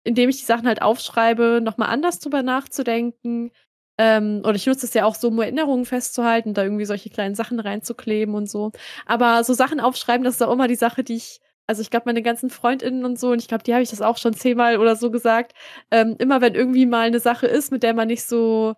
[0.05, 3.50] indem ich die Sachen halt aufschreibe, nochmal anders drüber nachzudenken.
[3.98, 7.34] Ähm, oder ich nutze es ja auch so, um Erinnerungen festzuhalten, da irgendwie solche kleinen
[7.34, 8.72] Sachen reinzukleben und so.
[9.07, 12.04] Aber so Sachen aufschreiben, das ist auch immer die Sache, die ich, also ich glaube,
[12.06, 14.78] meine ganzen FreundInnen und so, und ich glaube, die habe ich das auch schon zehnmal
[14.78, 15.52] oder so gesagt,
[15.90, 18.74] ähm, immer wenn irgendwie mal eine Sache ist, mit der man nicht so,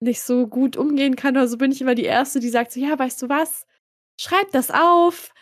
[0.00, 2.80] nicht so gut umgehen kann oder so, bin ich immer die Erste, die sagt so,
[2.80, 3.66] ja, weißt du was,
[4.20, 5.32] schreib das auf.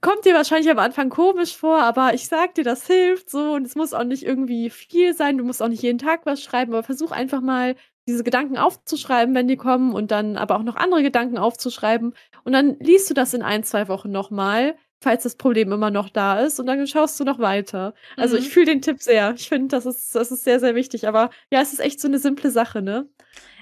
[0.00, 3.66] Kommt dir wahrscheinlich am Anfang komisch vor, aber ich sag dir, das hilft so und
[3.66, 6.74] es muss auch nicht irgendwie viel sein, du musst auch nicht jeden Tag was schreiben,
[6.74, 7.76] aber versuch einfach mal
[8.06, 12.14] diese Gedanken aufzuschreiben, wenn die kommen und dann aber auch noch andere Gedanken aufzuschreiben.
[12.44, 16.08] Und dann liest du das in ein, zwei Wochen nochmal, falls das Problem immer noch
[16.08, 17.94] da ist und dann schaust du noch weiter.
[18.16, 18.42] Also Mhm.
[18.42, 19.34] ich fühle den Tipp sehr.
[19.36, 22.08] Ich finde, das ist, das ist sehr, sehr wichtig, aber ja, es ist echt so
[22.08, 23.06] eine simple Sache, ne?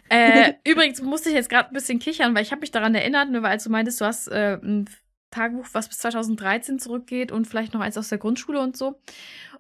[0.08, 3.30] Äh, übrigens musste ich jetzt gerade ein bisschen kichern, weil ich habe mich daran erinnert,
[3.30, 4.88] nur weil als du meintest, du hast äh, ein
[5.30, 9.00] Tagebuch, was bis 2013 zurückgeht und vielleicht noch eins aus der Grundschule und so.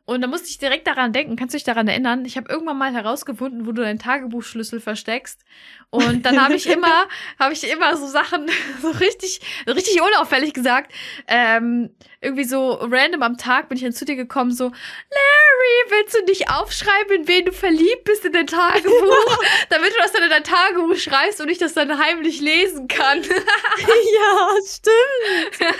[0.04, 2.24] Und da musste ich direkt daran denken, kannst du dich daran erinnern?
[2.24, 5.44] Ich habe irgendwann mal herausgefunden, wo du deinen Tagebuchschlüssel versteckst.
[5.90, 7.06] Und dann habe ich immer,
[7.38, 8.50] habe ich immer so Sachen
[8.82, 10.92] so richtig, richtig unauffällig gesagt.
[11.28, 16.16] Ähm, irgendwie so random am Tag bin ich dann zu dir gekommen, so, Larry, willst
[16.16, 19.38] du nicht aufschreiben, in wen du verliebt bist in dein Tagebuch?
[19.68, 23.22] damit du das dann in dein Tagebuch schreibst und ich das dann heimlich lesen kann.
[23.22, 25.72] ja, stimmt.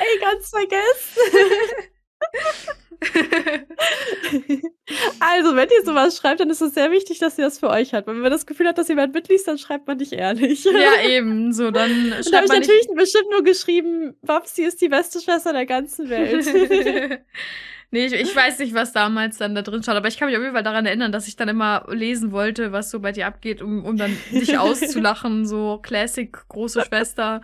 [0.00, 1.92] Ey, ganz vergessen.
[5.20, 7.92] Also, wenn ihr sowas schreibt, dann ist es sehr wichtig, dass ihr das für euch
[7.92, 8.06] hat.
[8.06, 10.64] Wenn man das Gefühl hat, dass jemand mitliest, dann schreibt man nicht ehrlich.
[10.64, 14.80] ja, eben, so, dann Und da habe schreibt ich natürlich bestimmt nur geschrieben, Babsi ist
[14.80, 16.46] die beste Schwester der ganzen Welt.
[17.90, 20.36] nee, ich, ich weiß nicht, was damals dann da drin stand, aber ich kann mich
[20.36, 23.26] auf jeden Fall daran erinnern, dass ich dann immer lesen wollte, was so bei dir
[23.26, 27.42] abgeht, um, um dann dich auszulachen, so Classic, große Schwester.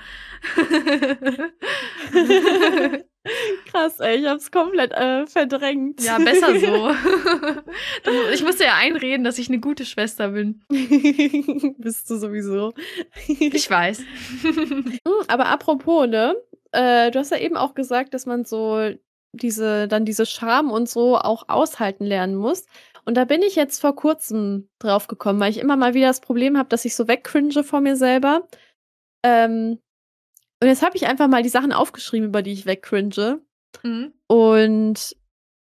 [3.70, 6.03] Krass, ey, ich hab's komplett äh, verdrängt.
[6.03, 6.91] ja, besser so.
[8.33, 10.62] ich musste ja einreden, dass ich eine gute Schwester bin.
[11.79, 12.75] Bist du sowieso.
[13.27, 14.03] Ich weiß.
[14.43, 14.99] Hm,
[15.29, 16.37] Aber apropos, ne?
[16.72, 18.91] Äh, du hast ja eben auch gesagt, dass man so
[19.33, 22.66] diese, dann diese Scham und so auch aushalten lernen muss.
[23.05, 26.20] Und da bin ich jetzt vor kurzem drauf gekommen, weil ich immer mal wieder das
[26.20, 28.49] Problem habe, dass ich so wegcringe vor mir selber.
[29.22, 29.79] Ähm,
[30.65, 33.41] und jetzt habe ich einfach mal die Sachen aufgeschrieben, über die ich wegcringe.
[33.83, 34.15] Mhm.
[34.27, 35.15] Und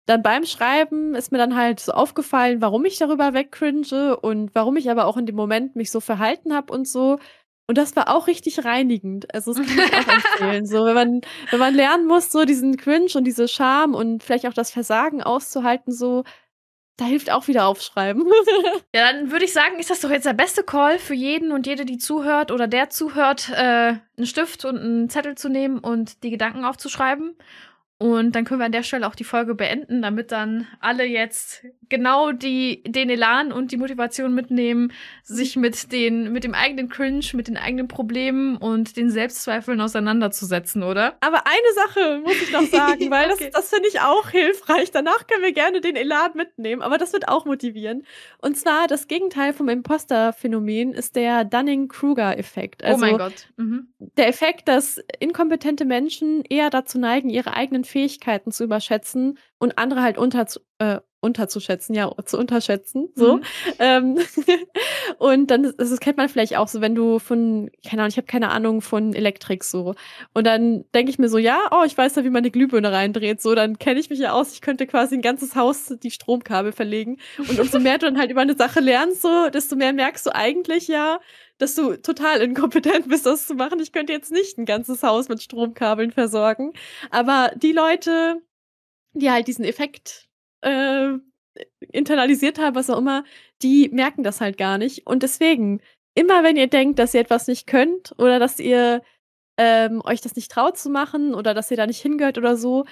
[0.07, 4.79] dann beim Schreiben ist mir dann halt so aufgefallen, warum ich darüber wegcringe und warum
[4.79, 7.19] ich aber auch in dem Moment mich so verhalten habe und so.
[7.67, 9.35] Und das war auch richtig reinigend.
[9.35, 10.65] Also das kann ich auch empfehlen.
[10.65, 11.21] So, wenn man,
[11.51, 15.23] wenn man lernen muss, so diesen Cringe und diese Scham und vielleicht auch das Versagen
[15.23, 16.25] auszuhalten, so,
[16.99, 18.25] da hilft auch wieder aufschreiben.
[18.95, 21.67] Ja, dann würde ich sagen, ist das doch jetzt der beste Call für jeden und
[21.67, 26.23] jede, die zuhört oder der zuhört, äh, einen Stift und einen Zettel zu nehmen und
[26.23, 27.37] die Gedanken aufzuschreiben.
[28.01, 31.65] Und dann können wir an der Stelle auch die Folge beenden, damit dann alle jetzt
[31.89, 34.93] genau die, den Elan und die Motivation mitnehmen,
[35.25, 40.85] sich mit den, mit dem eigenen Cringe, mit den eigenen Problemen und den Selbstzweifeln auseinanderzusetzen,
[40.85, 41.17] oder?
[41.21, 43.51] Aber eine Sache muss ich noch sagen, weil Okay.
[43.53, 44.93] das, das finde ich auch hilfreich.
[44.93, 48.05] Danach können wir gerne den Elan mitnehmen, aber das wird auch motivieren.
[48.41, 52.85] Und zwar das Gegenteil vom Imposter-Phänomen ist der Dunning-Kruger-Effekt.
[52.85, 53.49] Also oh mein Gott.
[53.57, 53.89] Mhm.
[53.99, 60.03] der Effekt, dass inkompetente Menschen eher dazu neigen, ihre eigenen Fähigkeiten zu überschätzen und andere
[60.03, 60.47] halt unter,
[60.79, 63.09] äh, unterzuschätzen, ja, zu unterschätzen.
[63.15, 63.37] So.
[63.37, 63.43] Mhm.
[63.79, 64.19] Ähm,
[65.19, 68.17] und dann, das, das kennt man vielleicht auch so, wenn du von, keine Ahnung, ich
[68.17, 69.95] habe keine Ahnung von Elektrik so.
[70.33, 72.93] Und dann denke ich mir so, ja, oh, ich weiß ja, wie man eine Glühbirne
[72.93, 73.41] reindreht.
[73.41, 76.73] So, dann kenne ich mich ja aus, ich könnte quasi ein ganzes Haus die Stromkabel
[76.73, 77.19] verlegen.
[77.39, 80.35] Und umso mehr du dann halt über eine Sache lernst, so, desto mehr merkst du
[80.35, 81.19] eigentlich ja,
[81.59, 83.81] dass du total inkompetent bist, das zu machen.
[83.81, 86.73] Ich könnte jetzt nicht ein ganzes Haus mit Stromkabeln versorgen.
[87.11, 88.41] Aber die Leute,
[89.15, 90.28] die halt diesen Effekt
[90.61, 91.15] äh,
[91.93, 93.25] internalisiert haben, was auch immer,
[93.63, 95.07] die merken das halt gar nicht.
[95.07, 95.81] Und deswegen,
[96.15, 99.03] immer wenn ihr denkt, dass ihr etwas nicht könnt oder dass ihr
[99.57, 102.85] ähm, euch das nicht traut zu machen oder dass ihr da nicht hingehört oder so,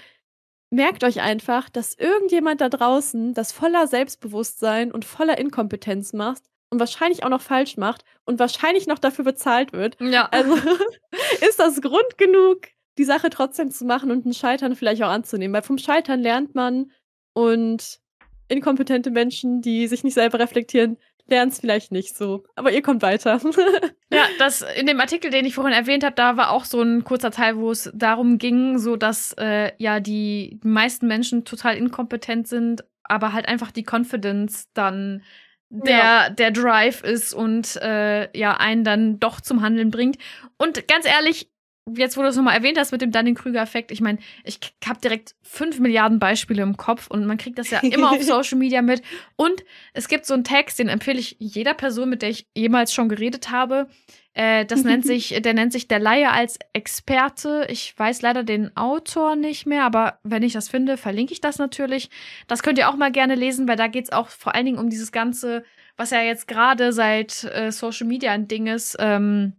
[0.71, 6.81] merkt euch einfach, dass irgendjemand da draußen das voller Selbstbewusstsein und voller Inkompetenz macht und
[6.81, 9.97] wahrscheinlich auch noch falsch macht und wahrscheinlich noch dafür bezahlt wird.
[10.01, 10.29] Ja.
[10.31, 10.57] Also
[11.49, 12.63] ist das Grund genug,
[12.99, 15.55] die Sache trotzdem zu machen und ein Scheitern vielleicht auch anzunehmen.
[15.55, 16.91] Weil vom Scheitern lernt man
[17.37, 18.01] und
[18.49, 22.45] inkompetente Menschen, die sich nicht selber reflektieren, lernen es vielleicht nicht so.
[22.55, 23.39] Aber ihr kommt weiter.
[24.11, 27.05] ja, das in dem Artikel, den ich vorhin erwähnt habe, da war auch so ein
[27.05, 32.49] kurzer Teil, wo es darum ging, so dass äh, ja die meisten Menschen total inkompetent
[32.49, 35.23] sind, aber halt einfach die Confidence dann
[35.69, 36.31] der, ja.
[36.31, 40.17] der Drive ist und äh, ja einen dann doch zum Handeln bringt.
[40.57, 41.51] Und ganz ehrlich,
[41.95, 45.35] jetzt, wo du es nochmal erwähnt hast mit dem Dunning-Krüger-Effekt, ich meine, ich habe direkt
[45.43, 49.03] fünf Milliarden Beispiele im Kopf und man kriegt das ja immer auf Social Media mit.
[49.37, 52.93] Und es gibt so einen Text, den empfehle ich jeder Person, mit der ich jemals
[52.93, 53.89] schon geredet habe.
[54.33, 57.67] Äh, das nennt sich, der nennt sich Der Laie als Experte.
[57.71, 61.59] Ich weiß leider den Autor nicht mehr, aber wenn ich das finde, verlinke ich das
[61.59, 62.11] natürlich.
[62.49, 64.79] Das könnt ihr auch mal gerne lesen, weil da geht es auch vor allen Dingen
[64.79, 65.65] um dieses Ganze,
[65.97, 68.97] was ja jetzt gerade seit äh, Social Media ein Ding ist.
[68.99, 69.55] Ähm,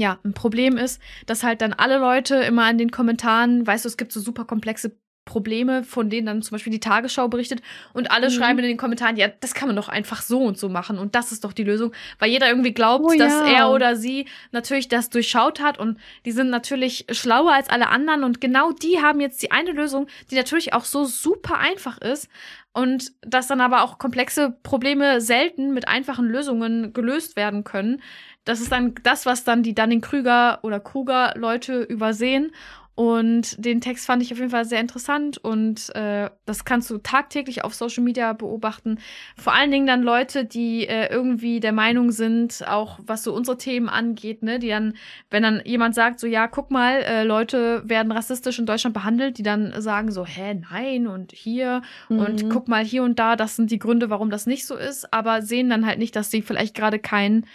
[0.00, 3.88] ja, ein Problem ist, dass halt dann alle Leute immer in den Kommentaren, weißt du,
[3.88, 4.96] es gibt so super komplexe
[5.30, 7.62] Probleme, von denen dann zum Beispiel die Tagesschau berichtet
[7.92, 8.32] und alle mhm.
[8.32, 11.14] schreiben in den Kommentaren, ja, das kann man doch einfach so und so machen und
[11.14, 13.46] das ist doch die Lösung, weil jeder irgendwie glaubt, oh, dass ja.
[13.46, 18.24] er oder sie natürlich das durchschaut hat und die sind natürlich schlauer als alle anderen
[18.24, 22.28] und genau die haben jetzt die eine Lösung, die natürlich auch so super einfach ist
[22.72, 28.02] und dass dann aber auch komplexe Probleme selten mit einfachen Lösungen gelöst werden können.
[28.44, 32.52] Das ist dann das, was dann die Dunning-Krüger oder Kruger-Leute übersehen.
[32.96, 36.98] Und den Text fand ich auf jeden Fall sehr interessant und äh, das kannst du
[36.98, 38.98] tagtäglich auf Social Media beobachten.
[39.36, 43.56] Vor allen Dingen dann Leute, die äh, irgendwie der Meinung sind, auch was so unsere
[43.56, 44.94] Themen angeht, ne, die dann,
[45.30, 49.38] wenn dann jemand sagt, so ja, guck mal, äh, Leute werden rassistisch in Deutschland behandelt,
[49.38, 51.80] die dann sagen so, hä, nein und hier
[52.10, 52.18] mhm.
[52.18, 55.10] und guck mal hier und da, das sind die Gründe, warum das nicht so ist,
[55.10, 57.46] aber sehen dann halt nicht, dass sie vielleicht gerade keinen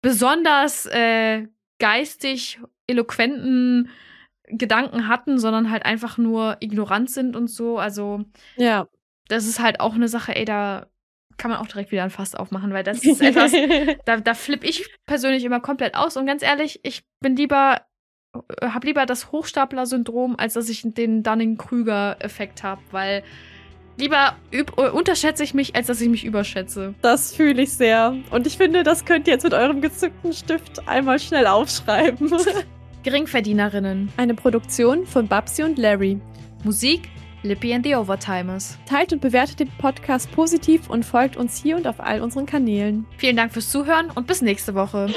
[0.00, 3.88] besonders äh, geistig eloquenten
[4.48, 7.78] Gedanken hatten, sondern halt einfach nur ignorant sind und so.
[7.78, 8.24] Also,
[8.56, 8.88] ja.
[9.28, 10.86] Das ist halt auch eine Sache, ey, da
[11.38, 13.52] kann man auch direkt wieder ein Fass aufmachen, weil das ist etwas,
[14.04, 16.16] da, da flippe ich persönlich immer komplett aus.
[16.16, 17.82] Und ganz ehrlich, ich bin lieber,
[18.60, 23.22] äh, hab lieber das Hochstapler-Syndrom, als dass ich den Dunning-Krüger-Effekt habe, weil
[23.96, 26.94] lieber äh, unterschätze ich mich, als dass ich mich überschätze.
[27.02, 28.16] Das fühle ich sehr.
[28.30, 32.32] Und ich finde, das könnt ihr jetzt mit eurem gezückten Stift einmal schnell aufschreiben.
[33.02, 34.12] Geringverdienerinnen.
[34.16, 36.20] Eine Produktion von Babsi und Larry.
[36.64, 37.08] Musik
[37.44, 38.78] Lippy and the Overtimers.
[38.86, 43.04] Teilt und bewertet den Podcast positiv und folgt uns hier und auf all unseren Kanälen.
[43.16, 45.08] Vielen Dank fürs Zuhören und bis nächste Woche.